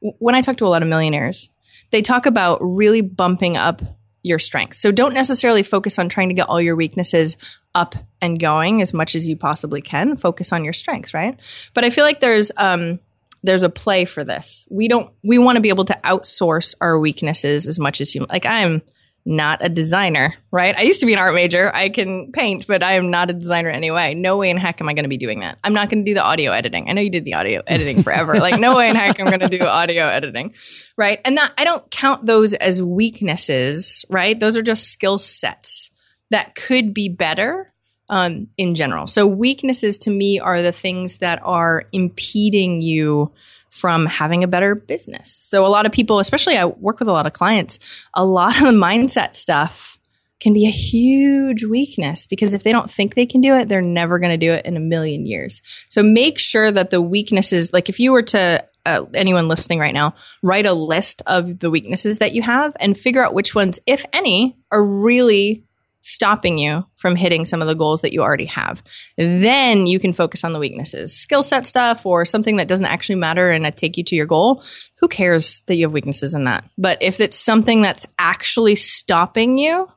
when 0.00 0.34
I 0.34 0.40
talk 0.40 0.56
to 0.56 0.66
a 0.66 0.68
lot 0.68 0.82
of 0.82 0.88
millionaires, 0.88 1.50
they 1.90 2.02
talk 2.02 2.26
about 2.26 2.58
really 2.60 3.00
bumping 3.00 3.56
up 3.56 3.82
your 4.22 4.38
strengths. 4.38 4.78
So 4.78 4.92
don't 4.92 5.14
necessarily 5.14 5.62
focus 5.62 5.98
on 5.98 6.08
trying 6.08 6.28
to 6.28 6.34
get 6.34 6.48
all 6.48 6.60
your 6.60 6.76
weaknesses 6.76 7.36
up 7.74 7.94
and 8.20 8.38
going 8.38 8.82
as 8.82 8.92
much 8.92 9.14
as 9.14 9.28
you 9.28 9.36
possibly 9.36 9.80
can. 9.80 10.16
Focus 10.16 10.52
on 10.52 10.64
your 10.64 10.72
strengths, 10.72 11.14
right? 11.14 11.38
But 11.72 11.84
I 11.84 11.90
feel 11.90 12.04
like 12.04 12.20
there's 12.20 12.52
um 12.56 12.98
there's 13.42 13.62
a 13.62 13.70
play 13.70 14.04
for 14.04 14.24
this. 14.24 14.66
We 14.70 14.88
don't 14.88 15.10
we 15.22 15.38
want 15.38 15.56
to 15.56 15.62
be 15.62 15.70
able 15.70 15.86
to 15.86 15.98
outsource 16.04 16.74
our 16.80 16.98
weaknesses 16.98 17.66
as 17.66 17.78
much 17.78 18.00
as 18.00 18.14
you 18.14 18.26
like 18.28 18.44
I'm 18.44 18.82
not 19.24 19.64
a 19.64 19.68
designer, 19.68 20.34
right? 20.50 20.74
I 20.76 20.82
used 20.82 21.00
to 21.00 21.06
be 21.06 21.12
an 21.12 21.18
art 21.18 21.34
major. 21.34 21.74
I 21.74 21.88
can 21.88 22.32
paint, 22.32 22.66
but 22.66 22.82
I 22.82 22.92
am 22.92 23.10
not 23.10 23.30
a 23.30 23.32
designer 23.32 23.68
anyway. 23.68 24.14
No 24.14 24.38
way 24.38 24.50
in 24.50 24.56
heck 24.56 24.80
am 24.80 24.88
I 24.88 24.94
going 24.94 25.04
to 25.04 25.10
be 25.10 25.18
doing 25.18 25.40
that. 25.40 25.58
I'm 25.62 25.74
not 25.74 25.90
going 25.90 26.04
to 26.04 26.10
do 26.10 26.14
the 26.14 26.22
audio 26.22 26.52
editing. 26.52 26.88
I 26.88 26.92
know 26.92 27.00
you 27.00 27.10
did 27.10 27.24
the 27.24 27.34
audio 27.34 27.62
editing 27.66 28.02
forever. 28.04 28.38
like 28.38 28.60
no 28.60 28.76
way 28.76 28.88
in 28.88 28.96
heck 28.96 29.20
I'm 29.20 29.26
going 29.26 29.40
to 29.40 29.48
do 29.48 29.64
audio 29.64 30.06
editing, 30.06 30.54
right? 30.96 31.20
And 31.24 31.36
that 31.36 31.52
I 31.58 31.64
don't 31.64 31.88
count 31.90 32.26
those 32.26 32.54
as 32.54 32.82
weaknesses, 32.82 34.04
right? 34.08 34.38
Those 34.38 34.56
are 34.56 34.62
just 34.62 34.88
skill 34.88 35.18
sets 35.18 35.90
that 36.30 36.54
could 36.54 36.94
be 36.94 37.08
better 37.08 37.72
um, 38.08 38.48
in 38.56 38.74
general. 38.74 39.06
So 39.06 39.26
weaknesses 39.26 39.98
to 40.00 40.10
me 40.10 40.40
are 40.40 40.62
the 40.62 40.72
things 40.72 41.18
that 41.18 41.40
are 41.42 41.84
impeding 41.92 42.82
you 42.82 43.32
from 43.70 44.06
having 44.06 44.44
a 44.44 44.48
better 44.48 44.74
business. 44.74 45.32
So 45.34 45.64
a 45.64 45.68
lot 45.68 45.86
of 45.86 45.92
people, 45.92 46.18
especially 46.18 46.56
I 46.56 46.66
work 46.66 46.98
with 46.98 47.08
a 47.08 47.12
lot 47.12 47.26
of 47.26 47.32
clients, 47.32 47.78
a 48.14 48.24
lot 48.24 48.60
of 48.60 48.66
the 48.66 48.72
mindset 48.78 49.34
stuff 49.34 49.98
can 50.40 50.52
be 50.54 50.66
a 50.66 50.70
huge 50.70 51.64
weakness 51.64 52.26
because 52.26 52.54
if 52.54 52.62
they 52.62 52.72
don't 52.72 52.90
think 52.90 53.14
they 53.14 53.26
can 53.26 53.40
do 53.40 53.54
it, 53.54 53.68
they're 53.68 53.82
never 53.82 54.18
going 54.18 54.32
to 54.32 54.38
do 54.38 54.52
it 54.52 54.64
in 54.64 54.76
a 54.76 54.80
million 54.80 55.26
years. 55.26 55.60
So 55.90 56.02
make 56.02 56.38
sure 56.38 56.72
that 56.72 56.90
the 56.90 57.02
weaknesses, 57.02 57.72
like 57.72 57.88
if 57.88 58.00
you 58.00 58.10
were 58.12 58.22
to 58.22 58.64
uh, 58.86 59.04
anyone 59.14 59.48
listening 59.48 59.78
right 59.78 59.92
now, 59.92 60.14
write 60.42 60.64
a 60.64 60.72
list 60.72 61.22
of 61.26 61.58
the 61.58 61.70
weaknesses 61.70 62.18
that 62.18 62.32
you 62.32 62.40
have 62.42 62.74
and 62.80 62.98
figure 62.98 63.24
out 63.24 63.34
which 63.34 63.54
ones, 63.54 63.78
if 63.86 64.04
any, 64.12 64.56
are 64.72 64.82
really 64.82 65.64
stopping 66.02 66.58
you 66.58 66.84
from 66.96 67.16
hitting 67.16 67.44
some 67.44 67.60
of 67.60 67.68
the 67.68 67.74
goals 67.74 68.02
that 68.02 68.12
you 68.12 68.22
already 68.22 68.46
have. 68.46 68.82
Then 69.16 69.86
you 69.86 69.98
can 69.98 70.12
focus 70.12 70.44
on 70.44 70.52
the 70.52 70.58
weaknesses, 70.58 71.14
skill 71.14 71.42
set 71.42 71.66
stuff, 71.66 72.06
or 72.06 72.24
something 72.24 72.56
that 72.56 72.68
doesn't 72.68 72.86
actually 72.86 73.16
matter 73.16 73.50
and 73.50 73.76
take 73.76 73.96
you 73.96 74.04
to 74.04 74.16
your 74.16 74.26
goal. 74.26 74.62
Who 75.00 75.08
cares 75.08 75.62
that 75.66 75.76
you 75.76 75.86
have 75.86 75.92
weaknesses 75.92 76.34
in 76.34 76.44
that? 76.44 76.64
But 76.78 77.02
if 77.02 77.20
it's 77.20 77.36
something 77.36 77.82
that's 77.82 78.06
actually 78.18 78.76
stopping 78.76 79.58
you 79.58 79.88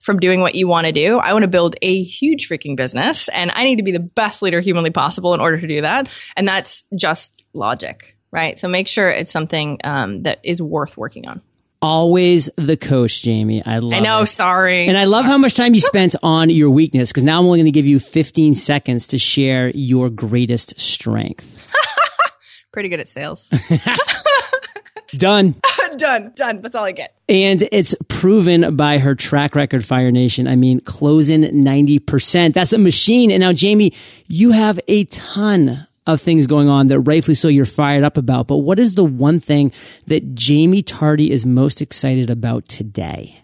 from 0.00 0.20
doing 0.20 0.40
what 0.40 0.54
you 0.54 0.68
want 0.68 0.86
to 0.86 0.92
do, 0.92 1.18
I 1.18 1.32
want 1.32 1.44
to 1.44 1.48
build 1.48 1.76
a 1.82 2.02
huge 2.02 2.48
freaking 2.48 2.76
business 2.76 3.28
and 3.28 3.50
I 3.54 3.64
need 3.64 3.76
to 3.76 3.82
be 3.82 3.92
the 3.92 4.00
best 4.00 4.42
leader 4.42 4.60
humanly 4.60 4.90
possible 4.90 5.34
in 5.34 5.40
order 5.40 5.58
to 5.58 5.66
do 5.66 5.80
that. 5.80 6.08
And 6.36 6.46
that's 6.46 6.84
just 6.94 7.42
logic, 7.54 8.16
right? 8.30 8.58
So 8.58 8.68
make 8.68 8.86
sure 8.86 9.10
it's 9.10 9.32
something 9.32 9.80
um, 9.82 10.22
that 10.24 10.40
is 10.44 10.60
worth 10.60 10.96
working 10.96 11.26
on 11.26 11.40
always 11.84 12.48
the 12.56 12.76
coach, 12.76 13.24
Jaime. 13.24 13.62
I 13.64 13.78
love 13.78 13.92
I 13.92 14.00
know, 14.00 14.22
it. 14.22 14.26
sorry. 14.26 14.88
And 14.88 14.96
I 14.96 15.04
love 15.04 15.26
how 15.26 15.36
much 15.36 15.54
time 15.54 15.74
you 15.74 15.80
spent 15.80 16.16
on 16.22 16.48
your 16.48 16.70
weakness 16.70 17.10
because 17.10 17.24
now 17.24 17.38
I'm 17.38 17.44
only 17.44 17.58
going 17.58 17.66
to 17.66 17.70
give 17.72 17.86
you 17.86 18.00
15 18.00 18.54
seconds 18.54 19.08
to 19.08 19.18
share 19.18 19.70
your 19.74 20.08
greatest 20.08 20.80
strength. 20.80 21.70
Pretty 22.72 22.88
good 22.88 23.00
at 23.00 23.08
sales. 23.08 23.50
done. 25.16 25.56
done. 25.96 26.32
Done. 26.34 26.62
That's 26.62 26.74
all 26.74 26.84
I 26.84 26.92
get. 26.92 27.14
And 27.28 27.68
it's 27.70 27.94
proven 28.08 28.76
by 28.76 28.98
her 28.98 29.14
track 29.14 29.54
record, 29.54 29.84
Fire 29.84 30.10
Nation. 30.10 30.48
I 30.48 30.56
mean, 30.56 30.80
closing 30.80 31.42
90%. 31.42 32.54
That's 32.54 32.72
a 32.72 32.78
machine. 32.78 33.30
And 33.30 33.40
now, 33.40 33.52
Jaime, 33.54 33.92
you 34.26 34.52
have 34.52 34.80
a 34.88 35.04
ton 35.04 35.86
of 36.06 36.20
things 36.20 36.46
going 36.46 36.68
on 36.68 36.88
that 36.88 37.00
rightfully 37.00 37.34
so 37.34 37.48
you're 37.48 37.64
fired 37.64 38.04
up 38.04 38.16
about. 38.16 38.46
But 38.46 38.58
what 38.58 38.78
is 38.78 38.94
the 38.94 39.04
one 39.04 39.40
thing 39.40 39.72
that 40.06 40.38
Jaime 40.38 40.82
Tardy 40.82 41.30
is 41.30 41.46
most 41.46 41.80
excited 41.80 42.30
about 42.30 42.68
today? 42.68 43.40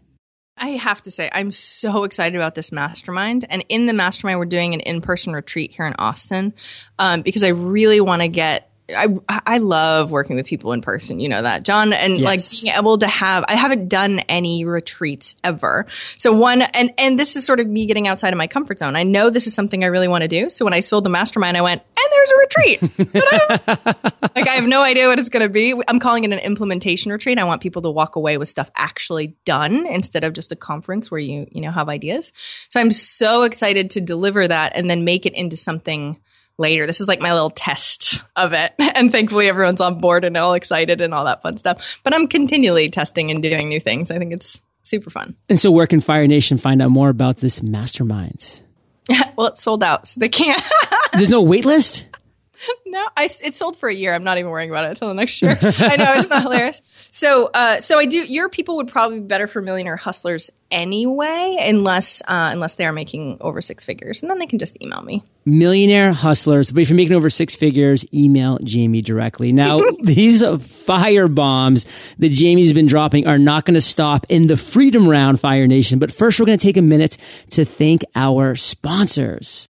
I 0.61 0.69
have 0.71 1.01
to 1.03 1.11
say, 1.11 1.31
I'm 1.33 1.51
so 1.51 2.05
excited 2.05 2.37
about 2.37 2.55
this 2.55 2.71
mastermind. 2.71 3.47
And 3.49 3.65
in 3.71 3.87
the 3.87 3.95
mastermind, 3.95 4.39
we're 4.39 4.45
doing 4.45 4.75
an 4.75 4.81
in 4.81 5.01
person 5.01 5.33
retreat 5.33 5.73
here 5.73 5.87
in 5.87 5.95
Austin 5.99 6.53
um, 6.99 7.23
because 7.23 7.43
I 7.43 7.49
really 7.49 8.01
want 8.01 8.21
to 8.21 8.29
get 8.29 8.70
I 8.97 9.09
I 9.47 9.59
love 9.59 10.11
working 10.11 10.37
with 10.37 10.47
people 10.47 10.73
in 10.73 10.81
person. 10.81 11.21
You 11.21 11.29
know 11.29 11.43
that, 11.43 11.63
John, 11.63 11.93
and 11.93 12.19
yes. 12.19 12.25
like 12.25 12.41
being 12.51 12.77
able 12.77 12.99
to 12.99 13.07
have. 13.07 13.45
I 13.49 13.55
haven't 13.55 13.89
done 13.89 14.21
any 14.21 14.65
retreats 14.65 15.37
ever. 15.45 15.87
So 16.17 16.33
one, 16.33 16.63
and 16.63 16.93
and 16.99 17.19
this 17.19 17.37
is 17.37 17.45
sort 17.45 17.61
of 17.61 17.67
me 17.67 17.87
getting 17.87 18.09
outside 18.09 18.33
of 18.33 18.39
my 18.39 18.47
comfort 18.47 18.79
zone. 18.79 18.97
I 18.97 19.03
know 19.03 19.31
this 19.31 19.47
is 19.47 19.55
something 19.55 19.85
I 19.85 19.89
really 19.89 20.09
want 20.09 20.23
to 20.23 20.29
do. 20.29 20.51
So 20.51 20.65
when 20.65 20.75
I 20.75 20.81
sold 20.81 21.05
the 21.05 21.11
mastermind, 21.11 21.57
I 21.57 21.61
went, 21.61 21.83
and 21.97 22.07
there's 22.13 22.31
a 22.31 22.37
retreat. 22.37 22.83
like 24.37 24.49
I 24.49 24.55
have 24.55 24.67
no 24.67 24.83
idea 24.83 25.07
what 25.07 25.19
it's 25.19 25.29
going 25.29 25.43
to 25.43 25.49
be. 25.49 25.75
I'm 25.89 25.99
calling 25.99 26.25
it 26.25 26.33
an 26.33 26.39
implementation 26.39 27.13
retreat. 27.13 27.39
I 27.39 27.45
want 27.45 27.63
people 27.63 27.83
to 27.83 27.91
walk 27.91 28.17
away 28.17 28.39
with 28.39 28.49
stuff 28.49 28.71
actually 28.77 29.37
done 29.45 29.87
instead 29.87 30.25
of 30.25 30.33
just 30.33 30.53
a 30.53 30.57
conference 30.57 31.11
where 31.11 31.21
you 31.21 31.47
you 31.51 31.61
know 31.61 31.71
have 31.71 31.89
ideas. 31.89 32.33
So 32.71 32.81
I'm 32.81 32.91
so 32.91 33.43
excited 33.43 33.91
to 33.91 34.01
deliver 34.01 34.47
that 34.47 34.73
and 34.75 34.91
then 34.91 35.05
make 35.05 35.27
it 35.27 35.35
into 35.35 35.57
something 35.57 36.19
later. 36.61 36.87
This 36.87 37.01
is 37.01 37.09
like 37.09 37.21
my 37.21 37.33
little 37.33 37.51
test 37.51 38.23
of 38.37 38.53
it. 38.53 38.73
And 39.01 39.11
thankfully 39.11 39.49
everyone's 39.49 39.81
on 39.81 39.99
board 39.99 40.25
and 40.25 40.37
all 40.37 40.53
excited 40.53 41.01
and 41.01 41.15
all 41.15 41.25
that 41.25 41.41
fun 41.41 41.57
stuff. 41.57 41.99
But 42.03 42.13
I'm 42.13 42.27
continually 42.27 42.91
testing 42.91 43.31
and 43.31 43.43
doing 43.43 43.71
new 43.71 43.81
things. 43.81 44.11
I 44.11 44.19
think 44.19 44.33
it's 44.33 44.61
super 44.83 45.09
fun. 45.09 45.37
And 45.49 45.59
so 45.59 45.71
where 45.71 45.87
can 45.87 46.01
Fire 46.01 46.27
Nation 46.27 46.59
find 46.59 46.83
out 46.83 46.91
more 46.91 47.09
about 47.09 47.39
this 47.39 47.63
mastermind? 47.63 48.63
well, 49.37 49.47
it's 49.47 49.63
sold 49.63 49.83
out, 49.83 50.07
so 50.07 50.21
they 50.21 50.29
can't. 50.29 50.63
There's 51.13 51.31
no 51.31 51.41
wait 51.41 51.65
list? 51.65 52.05
no, 52.87 53.07
I, 53.17 53.25
it's 53.25 53.57
sold 53.57 53.77
for 53.77 53.89
a 53.89 53.95
year. 53.95 54.15
I'm 54.15 54.25
not 54.25 54.39
even 54.39 54.51
worrying 54.51 54.71
about 54.71 54.85
it 54.85 54.91
until 54.91 55.09
the 55.09 55.15
next 55.15 55.41
year. 55.41 55.57
I 55.61 55.97
know 55.97 56.13
it's 56.15 56.29
not 56.29 56.43
hilarious. 56.43 56.81
So, 57.13 57.51
uh, 57.53 57.81
so 57.81 57.99
I 57.99 58.07
do. 58.07 58.23
Your 58.23 58.49
people 58.49 58.77
would 58.77 58.87
probably 58.87 59.19
be 59.19 59.27
better 59.27 59.49
for 59.49 59.61
millionaire 59.61 59.97
hustlers 59.97 60.49
anyway, 60.71 61.57
unless 61.61 62.23
uh, 62.23 62.51
unless 62.53 62.77
they 62.77 62.87
are 62.87 62.93
making 62.93 63.39
over 63.41 63.61
six 63.61 63.85
figures, 63.85 64.23
and 64.23 64.31
then 64.31 64.39
they 64.39 64.47
can 64.47 64.61
just 64.61 64.81
email 64.81 65.03
me. 65.03 65.25
Millionaire 65.45 66.13
hustlers, 66.13 66.71
but 66.71 66.83
if 66.83 66.89
you're 66.89 66.97
making 66.97 67.17
over 67.17 67.29
six 67.29 67.57
figures, 67.57 68.05
email 68.15 68.59
Jaime 68.65 69.03
directly. 69.03 69.51
Now, 69.51 69.81
these 70.05 70.43
fire 70.85 71.27
bombs 71.27 71.85
that 72.19 72.33
Jaime's 72.33 72.73
been 72.73 72.87
dropping 72.87 73.27
are 73.27 73.39
not 73.39 73.65
going 73.65 73.75
to 73.75 73.81
stop 73.81 74.27
in 74.29 74.47
the 74.47 74.57
Freedom 74.57 75.09
Round, 75.09 75.41
Fire 75.41 75.67
Nation. 75.67 75.99
But 75.99 76.13
first, 76.13 76.39
we're 76.39 76.47
going 76.47 76.59
to 76.59 76.65
take 76.65 76.77
a 76.77 76.83
minute 76.83 77.19
to 77.51 77.65
thank 77.65 78.03
our 78.15 78.55
sponsors. 78.55 79.69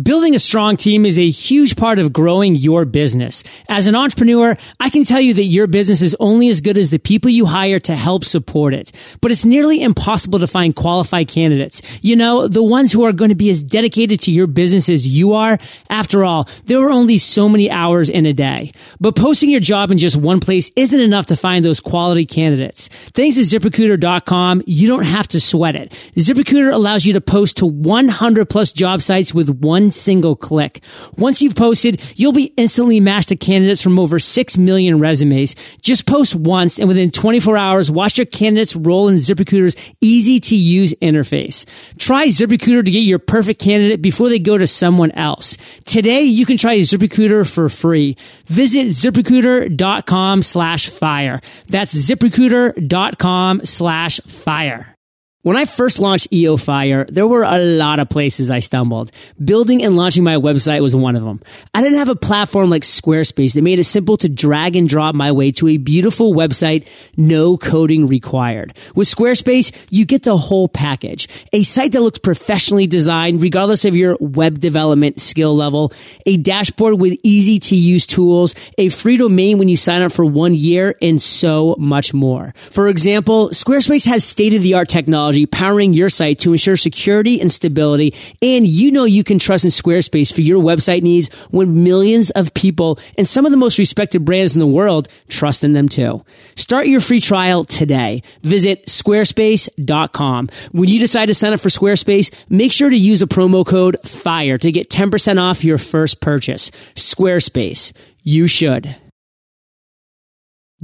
Building 0.00 0.34
a 0.34 0.38
strong 0.38 0.78
team 0.78 1.04
is 1.04 1.18
a 1.18 1.28
huge 1.28 1.76
part 1.76 1.98
of 1.98 2.14
growing 2.14 2.54
your 2.54 2.86
business. 2.86 3.44
As 3.68 3.86
an 3.86 3.94
entrepreneur, 3.94 4.56
I 4.80 4.88
can 4.88 5.04
tell 5.04 5.20
you 5.20 5.34
that 5.34 5.44
your 5.44 5.66
business 5.66 6.00
is 6.00 6.16
only 6.18 6.48
as 6.48 6.62
good 6.62 6.78
as 6.78 6.90
the 6.90 6.98
people 6.98 7.28
you 7.28 7.44
hire 7.44 7.78
to 7.80 7.94
help 7.94 8.24
support 8.24 8.72
it. 8.72 8.90
But 9.20 9.32
it's 9.32 9.44
nearly 9.44 9.82
impossible 9.82 10.38
to 10.38 10.46
find 10.46 10.74
qualified 10.74 11.28
candidates. 11.28 11.82
You 12.00 12.16
know, 12.16 12.48
the 12.48 12.62
ones 12.62 12.90
who 12.90 13.04
are 13.04 13.12
going 13.12 13.28
to 13.28 13.34
be 13.34 13.50
as 13.50 13.62
dedicated 13.62 14.22
to 14.22 14.30
your 14.30 14.46
business 14.46 14.88
as 14.88 15.06
you 15.06 15.34
are. 15.34 15.58
After 15.90 16.24
all, 16.24 16.48
there 16.64 16.80
are 16.80 16.90
only 16.90 17.18
so 17.18 17.46
many 17.46 17.70
hours 17.70 18.08
in 18.08 18.24
a 18.24 18.32
day. 18.32 18.72
But 18.98 19.14
posting 19.14 19.50
your 19.50 19.60
job 19.60 19.90
in 19.90 19.98
just 19.98 20.16
one 20.16 20.40
place 20.40 20.70
isn't 20.74 21.00
enough 21.00 21.26
to 21.26 21.36
find 21.36 21.62
those 21.62 21.80
quality 21.80 22.24
candidates. 22.24 22.88
Thanks 23.12 23.36
to 23.36 23.42
ZipRecruiter.com, 23.42 24.62
you 24.66 24.88
don't 24.88 25.04
have 25.04 25.28
to 25.28 25.38
sweat 25.38 25.76
it. 25.76 25.92
ZipRecruiter 26.16 26.72
allows 26.72 27.04
you 27.04 27.12
to 27.12 27.20
post 27.20 27.58
to 27.58 27.66
100 27.66 28.48
plus 28.48 28.72
job 28.72 29.02
sites 29.02 29.34
with 29.34 29.50
one 29.50 29.81
one 29.82 29.90
single 29.90 30.36
click. 30.36 30.82
Once 31.18 31.42
you've 31.42 31.56
posted, 31.56 32.00
you'll 32.14 32.32
be 32.32 32.52
instantly 32.56 33.00
matched 33.00 33.30
to 33.30 33.36
candidates 33.36 33.82
from 33.82 33.98
over 33.98 34.18
6 34.18 34.58
million 34.58 34.98
resumes. 35.00 35.56
Just 35.80 36.06
post 36.06 36.34
once 36.36 36.78
and 36.78 36.86
within 36.88 37.10
24 37.10 37.56
hours, 37.56 37.90
watch 37.90 38.16
your 38.16 38.26
candidates 38.26 38.76
roll 38.76 39.08
in 39.08 39.16
ZipRecruiter's 39.16 39.76
easy 40.00 40.38
to 40.38 40.56
use 40.56 40.94
interface. 41.02 41.66
Try 41.98 42.28
ZipRecruiter 42.28 42.84
to 42.84 42.90
get 42.90 43.00
your 43.00 43.18
perfect 43.18 43.60
candidate 43.60 44.00
before 44.00 44.28
they 44.28 44.38
go 44.38 44.56
to 44.56 44.66
someone 44.66 45.10
else. 45.12 45.56
Today, 45.84 46.22
you 46.22 46.46
can 46.46 46.56
try 46.56 46.78
ZipRecruiter 46.78 47.50
for 47.50 47.68
free. 47.68 48.16
Visit 48.46 48.88
ziprecruiter.com 48.88 50.42
slash 50.42 50.88
fire. 50.90 51.40
That's 51.68 51.94
ziprecruiter.com 51.94 53.64
slash 53.64 54.20
fire. 54.20 54.96
When 55.44 55.56
I 55.56 55.64
first 55.64 55.98
launched 55.98 56.32
EO 56.32 56.56
Fire, 56.56 57.04
there 57.08 57.26
were 57.26 57.42
a 57.42 57.58
lot 57.58 57.98
of 57.98 58.08
places 58.08 58.48
I 58.48 58.60
stumbled. 58.60 59.10
Building 59.44 59.82
and 59.82 59.96
launching 59.96 60.22
my 60.22 60.36
website 60.36 60.82
was 60.82 60.94
one 60.94 61.16
of 61.16 61.24
them. 61.24 61.40
I 61.74 61.82
didn't 61.82 61.98
have 61.98 62.08
a 62.08 62.14
platform 62.14 62.70
like 62.70 62.82
Squarespace 62.82 63.54
that 63.54 63.62
made 63.62 63.80
it 63.80 63.84
simple 63.84 64.16
to 64.18 64.28
drag 64.28 64.76
and 64.76 64.88
drop 64.88 65.16
my 65.16 65.32
way 65.32 65.50
to 65.50 65.66
a 65.66 65.78
beautiful 65.78 66.32
website, 66.32 66.86
no 67.16 67.56
coding 67.56 68.06
required. 68.06 68.72
With 68.94 69.08
Squarespace, 69.08 69.74
you 69.90 70.04
get 70.04 70.22
the 70.22 70.36
whole 70.36 70.68
package. 70.68 71.26
A 71.52 71.64
site 71.64 71.90
that 71.90 72.02
looks 72.02 72.20
professionally 72.20 72.86
designed 72.86 73.42
regardless 73.42 73.84
of 73.84 73.96
your 73.96 74.16
web 74.20 74.60
development 74.60 75.20
skill 75.20 75.56
level, 75.56 75.92
a 76.24 76.36
dashboard 76.36 77.00
with 77.00 77.18
easy 77.24 77.58
to 77.58 77.74
use 77.74 78.06
tools, 78.06 78.54
a 78.78 78.90
free 78.90 79.16
domain 79.16 79.58
when 79.58 79.68
you 79.68 79.76
sign 79.76 80.02
up 80.02 80.12
for 80.12 80.24
one 80.24 80.54
year, 80.54 80.94
and 81.02 81.20
so 81.20 81.74
much 81.80 82.14
more. 82.14 82.54
For 82.70 82.86
example, 82.86 83.48
Squarespace 83.48 84.06
has 84.06 84.22
state 84.22 84.54
of 84.54 84.62
the 84.62 84.74
art 84.74 84.88
technology 84.88 85.31
technology 85.32 85.46
powering 85.46 85.92
your 85.92 86.10
site 86.10 86.38
to 86.40 86.52
ensure 86.52 86.76
security 86.76 87.40
and 87.40 87.50
stability. 87.50 88.14
And 88.40 88.66
you 88.66 88.90
know 88.90 89.04
you 89.04 89.24
can 89.24 89.38
trust 89.38 89.64
in 89.64 89.70
Squarespace 89.70 90.32
for 90.32 90.40
your 90.40 90.62
website 90.62 91.02
needs 91.02 91.32
when 91.50 91.84
millions 91.84 92.30
of 92.30 92.52
people 92.54 92.98
and 93.16 93.26
some 93.26 93.46
of 93.46 93.50
the 93.50 93.56
most 93.56 93.78
respected 93.78 94.24
brands 94.24 94.54
in 94.54 94.60
the 94.60 94.66
world 94.66 95.08
trust 95.28 95.64
in 95.64 95.72
them 95.72 95.88
too. 95.88 96.24
Start 96.56 96.86
your 96.86 97.00
free 97.00 97.20
trial 97.20 97.64
today. 97.64 98.22
Visit 98.42 98.86
squarespace.com. 98.86 100.48
When 100.72 100.88
you 100.88 100.98
decide 100.98 101.26
to 101.26 101.34
sign 101.34 101.52
up 101.52 101.60
for 101.60 101.68
Squarespace, 101.68 102.32
make 102.48 102.72
sure 102.72 102.90
to 102.90 102.96
use 102.96 103.22
a 103.22 103.26
promo 103.26 103.64
code 103.64 103.96
FIRE 104.04 104.58
to 104.58 104.72
get 104.72 104.90
10% 104.90 105.40
off 105.40 105.64
your 105.64 105.78
first 105.78 106.20
purchase. 106.20 106.70
Squarespace. 106.94 107.92
You 108.22 108.46
should. 108.46 108.96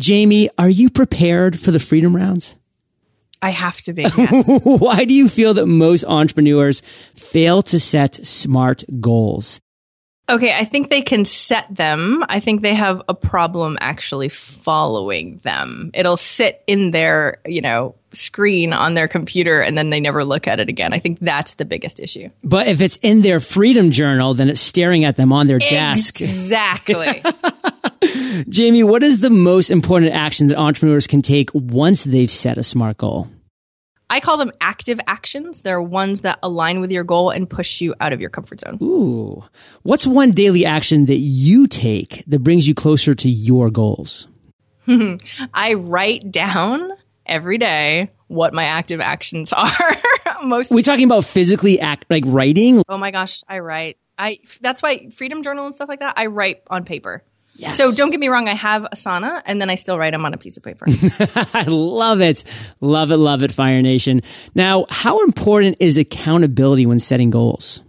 Jaime, 0.01 0.49
are 0.57 0.71
you 0.71 0.91
prepared 0.91 1.59
for 1.59 1.73
the 1.73 1.81
Freedom 1.81 2.15
Rounds? 2.15 2.55
I 3.43 3.51
have 3.51 3.81
to 3.83 3.93
be. 3.93 4.05
Yes. 4.19 4.65
Why 4.65 5.05
do 5.05 5.15
you 5.15 5.29
feel 5.29 5.55
that 5.55 5.67
most 5.67 6.05
entrepreneurs 6.05 6.83
fail 7.15 7.63
to 7.63 7.79
set 7.79 8.27
smart 8.27 8.85
goals? 9.01 9.61
Okay, 10.31 10.55
I 10.55 10.65
think 10.65 10.91
they 10.91 11.01
can 11.01 11.25
set 11.25 11.75
them. 11.75 12.23
I 12.29 12.41
think 12.41 12.61
they 12.61 12.75
have 12.75 13.01
a 13.09 13.15
problem 13.15 13.79
actually 13.81 14.29
following 14.29 15.39
them. 15.39 15.91
It'll 15.95 16.19
sit 16.19 16.63
in 16.67 16.91
their, 16.91 17.39
you 17.47 17.63
know, 17.63 17.95
screen 18.13 18.73
on 18.75 18.95
their 18.95 19.09
computer 19.09 19.63
and 19.63 19.79
then 19.79 19.89
they 19.91 20.01
never 20.01 20.25
look 20.25 20.47
at 20.47 20.61
it 20.61 20.69
again. 20.69 20.93
I 20.93 20.99
think 20.99 21.19
that's 21.21 21.55
the 21.55 21.65
biggest 21.65 22.01
issue. 22.01 22.29
But 22.45 22.67
if 22.67 22.83
it's 22.83 22.99
in 23.01 23.23
their 23.23 23.41
freedom 23.41 23.91
journal, 23.91 24.35
then 24.35 24.51
it's 24.51 24.61
staring 24.61 25.05
at 25.05 25.17
them 25.17 25.33
on 25.33 25.47
their 25.47 25.59
desk. 25.59 26.21
Exactly. 26.21 27.23
Jaime, 28.55 28.85
what 28.85 29.03
is 29.03 29.21
the 29.21 29.31
most 29.31 29.71
important 29.71 30.13
action 30.13 30.49
that 30.49 30.57
entrepreneurs 30.57 31.07
can 31.07 31.23
take 31.23 31.51
once 31.53 32.05
they've 32.05 32.31
set 32.31 32.59
a 32.59 32.63
smart 32.63 32.99
goal? 32.99 33.29
I 34.11 34.21
call 34.21 34.39
them 34.39 34.53
active 34.61 34.99
actions. 35.07 35.63
They're 35.63 35.83
ones 35.83 36.21
that 36.21 36.39
align 36.43 36.81
with 36.81 36.91
your 36.91 37.05
goal 37.05 37.31
and 37.31 37.49
push 37.49 37.81
you 37.81 37.95
out 38.01 38.13
of 38.13 38.21
your 38.21 38.31
comfort 38.31 38.61
zone. 38.61 38.79
Ooh. 38.83 39.45
What's 39.83 40.07
one 40.07 40.31
daily 40.31 40.65
action 40.65 41.07
that 41.07 41.19
you 41.19 41.67
take 41.67 42.25
that 42.27 42.39
brings 42.39 42.67
you 42.67 42.75
closer 42.75 43.15
to 43.15 43.29
your 43.29 43.71
goals? 43.71 44.27
I 45.55 45.75
write 45.75 46.31
down 46.31 46.91
every 47.27 47.59
day 47.59 48.11
what 48.29 48.55
my 48.55 48.65
active 48.65 49.01
actions 49.01 49.53
are. 49.57 49.69
Most 50.43 50.71
we 50.71 50.83
talking 50.83 51.05
about 51.05 51.25
physically 51.25 51.81
act 51.81 52.07
like 52.09 52.25
writing? 52.27 52.83
Oh 52.89 52.97
my 52.97 53.11
gosh, 53.11 53.43
I 53.49 53.59
write. 53.59 53.99
I 54.17 54.39
that's 54.61 54.83
why 54.83 55.11
Freedom 55.11 55.43
Journal 55.43 55.67
and 55.67 55.75
stuff 55.75 55.89
like 55.89 56.01
that, 56.01 56.15
I 56.17 56.27
write 56.27 56.63
on 56.69 56.85
paper. 56.85 57.23
Yes. 57.59 57.77
So 57.77 57.91
don't 57.91 58.11
get 58.11 58.21
me 58.21 58.29
wrong, 58.29 58.49
I 58.49 58.55
have 58.55 58.83
Asana 58.95 59.43
and 59.45 59.61
then 59.61 59.69
I 59.69 59.75
still 59.75 59.99
write 59.99 60.13
them 60.13 60.25
on 60.25 60.33
a 60.33 60.39
piece 60.39 60.57
of 60.57 60.63
paper. 60.63 60.87
I 61.53 61.65
love 61.67 62.21
it. 62.21 62.45
Love 62.81 63.11
it, 63.11 63.17
love 63.17 63.43
it, 63.43 63.51
Fire 63.51 63.83
Nation. 63.83 64.23
Now, 64.55 64.87
how 64.91 65.25
important 65.25 65.77
is 65.81 65.99
accountability 65.99 66.87
when 66.87 67.01
setting 67.01 67.31
goals? 67.31 67.83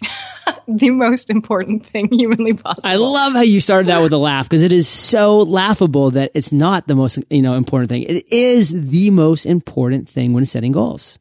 the 0.66 0.88
most 0.88 1.28
important 1.28 1.84
thing 1.84 2.08
humanly 2.12 2.54
possible. 2.54 2.88
I 2.88 2.96
love 2.96 3.34
how 3.34 3.42
you 3.42 3.60
started 3.60 3.88
that 3.88 4.02
with 4.02 4.14
a 4.14 4.18
laugh 4.18 4.48
because 4.48 4.62
it 4.62 4.72
is 4.72 4.88
so 4.88 5.40
laughable 5.40 6.12
that 6.12 6.30
it's 6.32 6.50
not 6.50 6.88
the 6.88 6.94
most, 6.94 7.18
you 7.28 7.42
know, 7.42 7.54
important 7.54 7.90
thing. 7.90 8.04
It 8.04 8.32
is 8.32 8.88
the 8.90 9.10
most 9.10 9.44
important 9.44 10.08
thing 10.08 10.32
when 10.32 10.46
setting 10.46 10.72
goals 10.72 11.19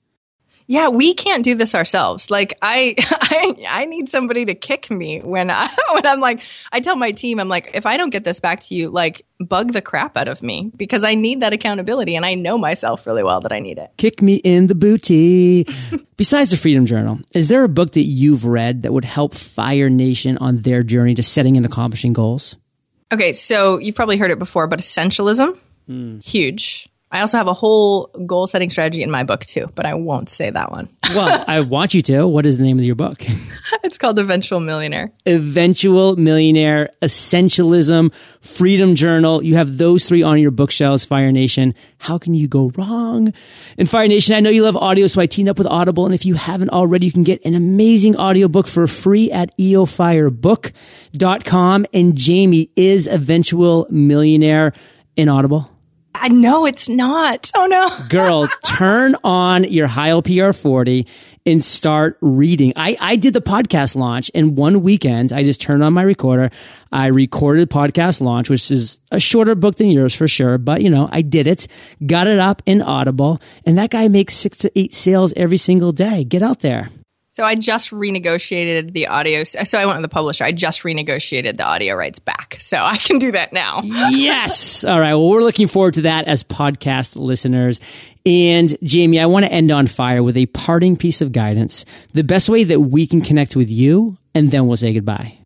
yeah, 0.69 0.89
we 0.89 1.15
can't 1.15 1.43
do 1.43 1.55
this 1.55 1.73
ourselves. 1.73 2.29
Like 2.29 2.55
I, 2.61 2.93
I, 2.99 3.55
I 3.67 3.85
need 3.85 4.07
somebody 4.07 4.45
to 4.45 4.53
kick 4.53 4.91
me 4.91 5.19
when 5.19 5.49
I, 5.49 5.67
when 5.91 6.05
I'm 6.05 6.19
like, 6.19 6.41
I 6.71 6.79
tell 6.79 6.95
my 6.95 7.11
team, 7.11 7.39
I'm 7.39 7.49
like, 7.49 7.71
if 7.73 7.87
I 7.87 7.97
don't 7.97 8.11
get 8.11 8.23
this 8.23 8.39
back 8.39 8.59
to 8.61 8.75
you, 8.75 8.89
like 8.91 9.25
bug 9.39 9.73
the 9.73 9.81
crap 9.81 10.15
out 10.15 10.27
of 10.27 10.43
me 10.43 10.71
because 10.77 11.03
I 11.03 11.15
need 11.15 11.41
that 11.41 11.53
accountability 11.53 12.15
and 12.15 12.23
I 12.23 12.35
know 12.35 12.55
myself 12.55 13.07
really 13.07 13.23
well 13.23 13.41
that 13.41 13.51
I 13.51 13.57
need 13.57 13.79
it. 13.79 13.89
Kick 13.97 14.21
me 14.21 14.35
in 14.35 14.67
the 14.67 14.75
booty. 14.75 15.67
Besides 16.17 16.51
the 16.51 16.57
Freedom 16.57 16.85
Journal, 16.85 17.17
is 17.33 17.47
there 17.47 17.63
a 17.63 17.69
book 17.69 17.93
that 17.93 18.03
you've 18.03 18.45
read 18.45 18.83
that 18.83 18.93
would 18.93 19.05
help 19.05 19.33
Fire 19.33 19.89
Nation 19.89 20.37
on 20.37 20.57
their 20.57 20.83
journey 20.83 21.15
to 21.15 21.23
setting 21.23 21.57
and 21.57 21.65
accomplishing 21.65 22.13
goals? 22.13 22.57
Okay. 23.11 23.31
So 23.33 23.79
you've 23.79 23.95
probably 23.95 24.17
heard 24.17 24.29
it 24.29 24.37
before, 24.37 24.67
but 24.67 24.79
essentialism, 24.79 25.57
mm. 25.89 26.23
huge 26.23 26.87
I 27.11 27.21
also 27.21 27.37
have 27.37 27.47
a 27.47 27.53
whole 27.53 28.11
goal 28.27 28.45
setting 28.45 28.69
strategy 28.69 29.01
in 29.01 29.09
my 29.09 29.23
book 29.23 29.43
too, 29.43 29.65
but 29.73 29.87
I 29.87 29.95
won't 29.95 30.29
say 30.29 30.51
that 30.51 30.71
one. 30.71 30.89
well, 31.15 31.43
I 31.47 31.61
want 31.61 31.95
you 31.95 32.03
to. 32.03 32.27
What 32.27 32.45
is 32.45 32.59
the 32.59 32.63
name 32.63 32.77
of 32.77 32.85
your 32.85 32.93
book? 32.93 33.23
it's 33.83 33.97
called 33.97 34.19
Eventual 34.19 34.59
Millionaire. 34.59 35.11
Eventual 35.25 36.17
Millionaire, 36.17 36.91
Essentialism, 37.01 38.13
Freedom 38.41 38.93
Journal. 38.93 39.43
You 39.43 39.55
have 39.55 39.79
those 39.79 40.05
three 40.05 40.21
on 40.21 40.39
your 40.39 40.51
bookshelves, 40.51 41.03
Fire 41.03 41.31
Nation. 41.31 41.73
How 41.97 42.19
can 42.19 42.35
you 42.35 42.47
go 42.47 42.69
wrong? 42.77 43.33
And 43.79 43.89
Fire 43.89 44.07
Nation, 44.07 44.35
I 44.35 44.39
know 44.39 44.51
you 44.51 44.61
love 44.61 44.77
audio, 44.77 45.07
so 45.07 45.19
I 45.19 45.25
teamed 45.25 45.49
up 45.49 45.57
with 45.57 45.65
Audible. 45.65 46.05
And 46.05 46.13
if 46.13 46.27
you 46.27 46.35
haven't 46.35 46.69
already, 46.69 47.07
you 47.07 47.11
can 47.11 47.23
get 47.23 47.43
an 47.43 47.55
amazing 47.55 48.17
audiobook 48.17 48.67
for 48.67 48.85
free 48.85 49.31
at 49.31 49.57
eofirebook.com. 49.57 51.85
And 51.91 52.21
Jaime 52.21 52.69
is 52.75 53.07
Eventual 53.07 53.87
Millionaire 53.89 54.73
in 55.15 55.27
Audible. 55.27 55.71
I 56.21 56.27
know 56.27 56.65
it's 56.65 56.89
not. 56.89 57.51
Oh 57.55 57.65
no. 57.65 57.89
Girl, 58.09 58.47
turn 58.63 59.15
on 59.23 59.63
your 59.63 59.87
Heil 59.87 60.21
PR40 60.21 61.07
and 61.45 61.63
start 61.63 62.17
reading. 62.21 62.73
I, 62.75 62.97
I 62.99 63.15
did 63.15 63.33
the 63.33 63.41
podcast 63.41 63.95
launch 63.95 64.29
in 64.29 64.55
one 64.55 64.81
weekend. 64.81 65.31
I 65.31 65.43
just 65.43 65.61
turned 65.61 65.83
on 65.83 65.93
my 65.93 66.01
recorder. 66.01 66.51
I 66.91 67.07
recorded 67.07 67.69
podcast 67.69 68.21
launch, 68.21 68.49
which 68.49 68.69
is 68.69 68.99
a 69.11 69.19
shorter 69.19 69.55
book 69.55 69.75
than 69.75 69.89
yours 69.89 70.13
for 70.13 70.27
sure. 70.27 70.57
But 70.57 70.81
you 70.81 70.89
know, 70.89 71.09
I 71.11 71.21
did 71.21 71.47
it, 71.47 71.67
got 72.05 72.27
it 72.27 72.39
up 72.39 72.61
in 72.65 72.81
Audible 72.81 73.41
and 73.65 73.77
that 73.77 73.89
guy 73.89 74.07
makes 74.07 74.33
six 74.33 74.57
to 74.59 74.71
eight 74.79 74.93
sales 74.93 75.33
every 75.35 75.57
single 75.57 75.91
day. 75.91 76.23
Get 76.23 76.43
out 76.43 76.59
there. 76.59 76.89
So 77.39 77.45
I 77.45 77.55
just 77.55 77.91
renegotiated 77.91 78.91
the 78.91 79.07
audio. 79.07 79.45
So 79.45 79.77
I 79.77 79.85
went 79.85 79.99
to 79.99 80.01
the 80.01 80.09
publisher. 80.09 80.43
I 80.43 80.51
just 80.51 80.81
renegotiated 80.83 81.55
the 81.55 81.63
audio 81.63 81.95
rights 81.95 82.19
back. 82.19 82.57
So 82.59 82.75
I 82.75 82.97
can 82.97 83.17
do 83.17 83.31
that 83.31 83.53
now. 83.53 83.79
yes. 83.83 84.83
All 84.83 84.99
right. 84.99 85.13
Well, 85.13 85.29
we're 85.29 85.43
looking 85.43 85.67
forward 85.67 85.93
to 85.93 86.01
that 86.01 86.27
as 86.27 86.43
podcast 86.43 87.15
listeners. 87.15 87.79
And 88.25 88.77
Jaime, 88.85 89.21
I 89.21 89.27
want 89.27 89.45
to 89.45 89.51
end 89.53 89.71
on 89.71 89.87
fire 89.87 90.21
with 90.21 90.35
a 90.35 90.47
parting 90.47 90.97
piece 90.97 91.21
of 91.21 91.31
guidance, 91.31 91.85
the 92.13 92.25
best 92.25 92.49
way 92.49 92.65
that 92.65 92.81
we 92.81 93.07
can 93.07 93.21
connect 93.21 93.55
with 93.55 93.69
you, 93.69 94.17
and 94.35 94.51
then 94.51 94.67
we'll 94.67 94.75
say 94.75 94.91
goodbye. 94.91 95.38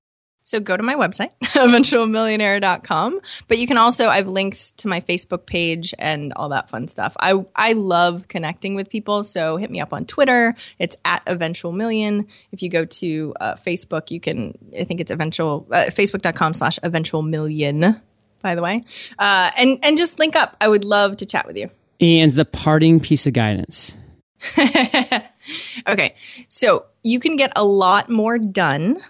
So 0.54 0.60
go 0.60 0.78
to 0.78 0.84
my 0.84 0.94
website, 0.94 1.32
eventualmillionaire.com. 1.42 3.22
But 3.48 3.58
you 3.58 3.66
can 3.66 3.80
also, 3.80 4.08
I 4.08 4.18
have 4.18 4.28
links 4.28 4.72
to 4.74 4.88
my 4.88 5.02
Facebook 5.02 5.48
page 5.48 5.96
and 5.98 6.32
all 6.34 6.50
that 6.50 6.70
fun 6.70 6.88
stuff. 6.88 7.18
I, 7.20 7.44
I 7.56 7.74
love 7.74 8.28
connecting 8.28 8.76
with 8.76 8.88
people. 8.88 9.24
So 9.24 9.58
hit 9.58 9.72
me 9.72 9.82
up 9.82 9.94
on 9.94 10.06
Twitter. 10.06 10.54
It's 10.78 10.96
at 11.06 11.24
eventual 11.26 11.72
million. 11.72 12.28
If 12.52 12.62
you 12.62 12.70
go 12.70 12.86
to 12.86 13.34
uh, 13.42 13.56
Facebook, 13.56 14.12
you 14.12 14.20
can, 14.20 14.56
I 14.80 14.84
think 14.84 15.02
it's 15.02 15.10
eventual, 15.10 15.66
uh, 15.72 15.86
facebook.com 15.86 16.54
slash 16.54 16.78
eventual 16.84 17.24
million, 17.24 18.00
by 18.44 18.54
the 18.54 18.62
way. 18.62 18.86
Uh, 19.18 19.50
and, 19.58 19.80
and 19.82 19.98
just 19.98 20.20
link 20.20 20.36
up. 20.36 20.56
I 20.62 20.68
would 20.68 20.86
love 20.86 21.18
to 21.18 21.26
chat 21.26 21.48
with 21.48 21.58
you. 21.58 21.72
And 22.00 22.32
the 22.32 22.46
parting 22.46 23.00
piece 23.00 23.26
of 23.26 23.34
guidance. 23.34 23.98
okay. 25.88 26.16
So 26.48 26.86
you 27.02 27.20
can 27.20 27.38
get 27.38 27.54
a 27.56 27.64
lot 27.64 28.08
more 28.08 28.38
done 28.38 29.02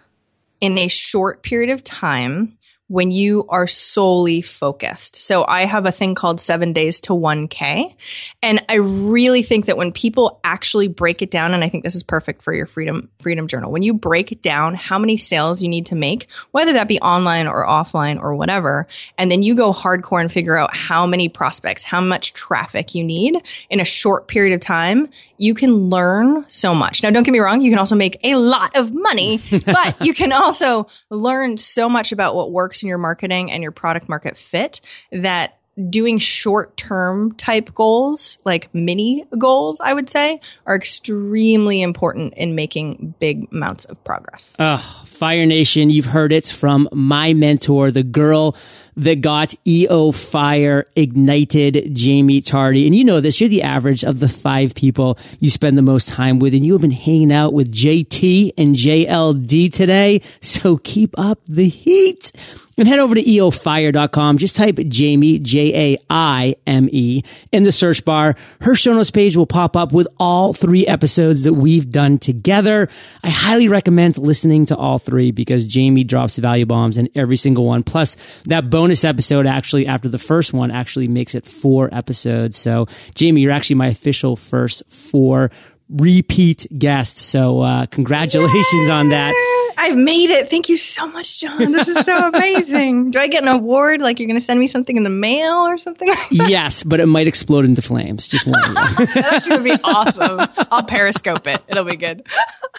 in 0.64 0.78
a 0.78 0.88
short 0.88 1.44
period 1.44 1.70
of 1.70 1.84
time 1.84 2.58
when 2.88 3.12
you 3.12 3.46
are 3.48 3.66
solely 3.66 4.42
focused. 4.42 5.16
So 5.16 5.46
I 5.48 5.66
have 5.66 5.86
a 5.86 5.92
thing 5.92 6.16
called 6.16 6.40
seven 6.40 6.74
days 6.74 7.00
to 7.02 7.14
1K. 7.14 7.96
And 8.42 8.64
I 8.68 8.76
really 8.76 9.42
think 9.42 9.68
that 9.68 9.78
when 9.78 9.94
people 9.94 10.42
actually 10.44 10.90
break 10.90 11.22
it 11.22 11.32
down, 11.32 11.54
and 11.54 11.64
I 11.64 11.70
think 11.70 11.84
this 11.84 11.96
is 11.96 12.04
perfect 12.04 12.44
for 12.44 12.54
your 12.54 12.66
freedom, 12.66 13.10
freedom 13.20 13.48
journal, 13.48 13.72
when 13.72 13.84
you 13.84 13.94
break 13.94 14.42
down 14.42 14.76
how 14.76 15.00
many 15.00 15.16
sales 15.16 15.64
you 15.64 15.70
need 15.70 15.86
to 15.88 15.96
make, 15.96 16.28
whether 16.52 16.74
that 16.74 16.90
be 16.90 17.00
online 17.00 17.48
or 17.48 17.66
offline 17.66 18.22
or 18.22 18.36
whatever, 18.36 18.86
and 19.18 19.32
then 19.32 19.44
you 19.44 19.56
go 19.56 19.72
hardcore 19.72 20.20
and 20.20 20.32
figure 20.32 20.58
out 20.58 20.76
how 20.76 21.08
many 21.08 21.30
prospects, 21.30 21.84
how 21.84 22.02
much 22.02 22.34
traffic 22.34 22.94
you 22.94 23.04
need 23.04 23.42
in 23.70 23.80
a 23.80 23.86
short 23.86 24.28
period 24.28 24.54
of 24.54 24.60
time, 24.60 25.08
you 25.38 25.54
can 25.54 25.90
learn 25.90 26.46
so 26.48 26.76
much. 26.76 27.02
Now, 27.02 27.10
don't 27.12 27.24
get 27.24 27.32
me 27.32 27.40
wrong. 27.40 27.62
You 27.62 27.70
can 27.70 27.80
also 27.80 27.96
make 27.96 28.18
a 28.24 28.36
lot 28.36 28.76
of 28.76 28.94
money, 28.94 29.42
but 29.66 30.06
you 30.06 30.14
can 30.14 30.32
also 30.32 30.88
learn 31.10 31.58
so 31.58 31.90
much 31.90 32.12
about 32.12 32.36
what 32.36 32.52
works 32.52 32.73
in 32.82 32.90
your 32.90 32.98
marketing 32.98 33.52
and 33.52 33.62
your 33.62 33.72
product 33.72 34.10
market 34.10 34.38
fit 34.38 34.82
that 35.12 35.60
doing 35.90 36.20
short 36.20 36.78
term 36.78 37.34
type 37.34 37.74
goals, 37.74 38.38
like 38.46 38.74
mini 38.74 39.26
goals, 39.38 39.82
I 39.82 39.94
would 39.94 40.10
say, 40.10 40.40
are 40.66 40.76
extremely 40.76 41.82
important 41.82 42.36
in 42.36 42.56
making 42.56 43.16
big 43.20 43.48
amounts 43.52 43.86
of 43.86 44.02
progress. 44.04 44.56
Oh, 44.60 45.04
Fire 45.08 45.46
Nation, 45.46 45.90
you've 45.90 46.06
heard 46.06 46.32
it 46.32 46.48
from 46.48 46.90
my 46.92 47.34
mentor, 47.34 47.92
the 47.92 48.04
girl 48.04 48.56
that 48.98 49.22
got 49.22 49.56
EO 49.68 50.12
Fire 50.12 50.88
ignited, 50.96 51.98
Jaime 51.98 52.42
Tardy. 52.42 52.86
And 52.86 52.96
you 52.96 53.04
know 53.04 53.20
this, 53.20 53.40
you're 53.40 53.50
the 53.50 53.64
average 53.64 54.04
of 54.04 54.20
the 54.20 54.30
five 54.30 54.76
people 54.76 55.18
you 55.40 55.50
spend 55.50 55.78
the 55.78 55.82
most 55.82 56.10
time 56.10 56.40
with. 56.40 56.54
And 56.54 56.66
you 56.66 56.74
have 56.74 56.82
been 56.82 56.92
hanging 56.92 57.32
out 57.32 57.54
with 57.54 57.72
JT 57.72 58.52
and 58.58 58.76
JLD 58.76 59.74
today. 59.74 60.22
So 60.42 60.78
keep 60.78 61.18
up 61.18 61.40
the 61.48 61.68
heat 61.68 62.32
and 62.78 62.88
head 62.88 63.00
over 63.00 63.16
to 63.16 63.24
eofire.com. 63.24 64.38
Just 64.38 64.56
type 64.56 64.78
Jaime, 64.78 65.40
J 65.40 65.94
A 65.94 65.98
I 66.10 66.56
M 66.66 66.90
E, 66.92 67.24
in 67.52 67.64
the 67.64 67.72
search 67.72 68.04
bar. 68.04 68.36
Her 68.62 68.76
show 68.76 68.94
notes 68.94 69.12
page 69.12 69.38
will 69.38 69.46
pop 69.46 69.76
up 69.76 69.92
with 69.92 70.08
all 70.20 70.54
three 70.54 70.86
episodes 70.88 71.44
that 71.44 71.54
we've 71.54 71.92
done 71.92 72.18
together. 72.18 72.90
I 73.24 73.30
highly 73.30 73.68
recommend 73.68 74.18
listening 74.18 74.66
to 74.68 74.76
all 74.76 75.00
three 75.00 75.32
because 75.32 75.68
Jaime 75.74 76.04
drops 76.04 76.38
value 76.38 76.66
bombs 76.66 76.98
in 76.98 77.10
every 77.16 77.38
single 77.38 77.66
one. 77.66 77.84
Plus, 77.84 78.18
that 78.46 78.70
bonus 78.70 78.83
episode 78.92 79.46
actually, 79.46 79.88
after 79.88 80.10
the 80.10 80.18
first 80.18 80.54
one, 80.54 80.72
actually 80.72 81.08
makes 81.08 81.36
it 81.36 81.46
four 81.46 81.90
episodes. 81.94 82.58
So, 82.58 82.88
Jaime, 83.20 83.42
you're 83.42 83.52
actually 83.52 83.78
my 83.78 83.88
official 83.88 84.36
first 84.36 84.84
four 84.90 85.52
repeat 85.90 86.66
guest. 86.78 87.20
So, 87.20 87.62
uh, 87.62 87.86
congratulations 87.88 88.88
Yay! 88.88 88.90
on 88.90 89.10
that. 89.10 89.53
I've 89.78 89.98
made 89.98 90.30
it. 90.30 90.50
Thank 90.50 90.70
you 90.70 90.78
so 90.78 91.08
much, 91.08 91.40
John. 91.40 91.72
This 91.72 91.88
is 91.88 92.06
so 92.06 92.30
amazing. 92.30 93.12
Do 93.12 93.20
I 93.20 93.28
get 93.28 93.44
an 93.44 93.50
award? 93.50 94.02
Like 94.02 94.20
you're 94.20 94.28
going 94.28 94.40
to 94.40 94.46
send 94.46 94.60
me 94.60 94.68
something 94.68 94.98
in 94.98 95.04
the 95.04 95.10
mail 95.10 95.56
or 95.56 95.78
something? 95.78 96.08
Like 96.08 96.18
yes, 96.32 96.84
but 96.84 97.00
it 97.00 97.06
might 97.06 97.28
explode 97.28 97.66
into 97.66 97.82
flames. 97.82 98.28
Just 98.28 98.46
one. 98.46 98.74
That's 99.14 99.48
going 99.48 99.64
to 99.64 99.78
be 99.78 99.84
awesome. 99.84 100.48
I'll 100.72 100.84
periscope 100.84 101.48
it. 101.48 101.62
It'll 101.68 101.84
be 101.84 101.96
good. 101.96 102.26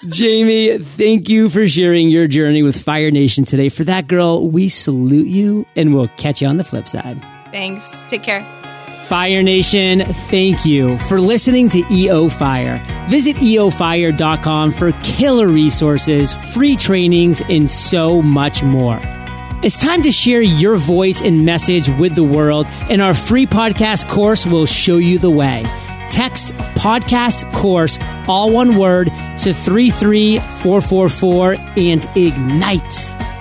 Jaime, 0.02 0.78
thank 0.78 1.28
you 1.28 1.48
for 1.48 1.66
sharing 1.68 2.08
your 2.08 2.26
journey 2.26 2.62
with 2.62 2.80
Fire 2.80 3.10
Nation 3.10 3.44
today. 3.44 3.68
For 3.68 3.84
that 3.84 4.06
girl, 4.08 4.46
we 4.48 4.68
salute 4.68 5.28
you 5.28 5.66
and 5.76 5.94
we'll 5.94 6.08
catch 6.16 6.42
you 6.42 6.48
on 6.48 6.56
the 6.56 6.64
flip 6.64 6.88
side. 6.88 7.20
Thanks. 7.50 8.04
Take 8.08 8.22
care. 8.22 8.63
Fire 9.08 9.42
Nation, 9.42 10.00
thank 10.00 10.64
you 10.64 10.96
for 10.98 11.20
listening 11.20 11.68
to 11.68 11.84
EO 11.92 12.30
Fire. 12.30 12.82
Visit 13.08 13.36
eofire.com 13.36 14.72
for 14.72 14.92
killer 15.02 15.48
resources, 15.48 16.32
free 16.32 16.74
trainings, 16.74 17.42
and 17.48 17.70
so 17.70 18.22
much 18.22 18.62
more. 18.62 18.98
It's 19.62 19.78
time 19.80 20.00
to 20.02 20.10
share 20.10 20.40
your 20.40 20.76
voice 20.76 21.20
and 21.20 21.44
message 21.44 21.90
with 21.90 22.14
the 22.14 22.24
world, 22.24 22.66
and 22.90 23.02
our 23.02 23.14
free 23.14 23.46
podcast 23.46 24.08
course 24.08 24.46
will 24.46 24.66
show 24.66 24.96
you 24.96 25.18
the 25.18 25.30
way. 25.30 25.64
Text 26.08 26.54
podcast 26.76 27.52
course, 27.52 27.98
all 28.26 28.50
one 28.50 28.76
word, 28.76 29.08
to 29.38 29.52
33444 29.52 31.56
and 31.76 32.08
ignite. 32.16 33.33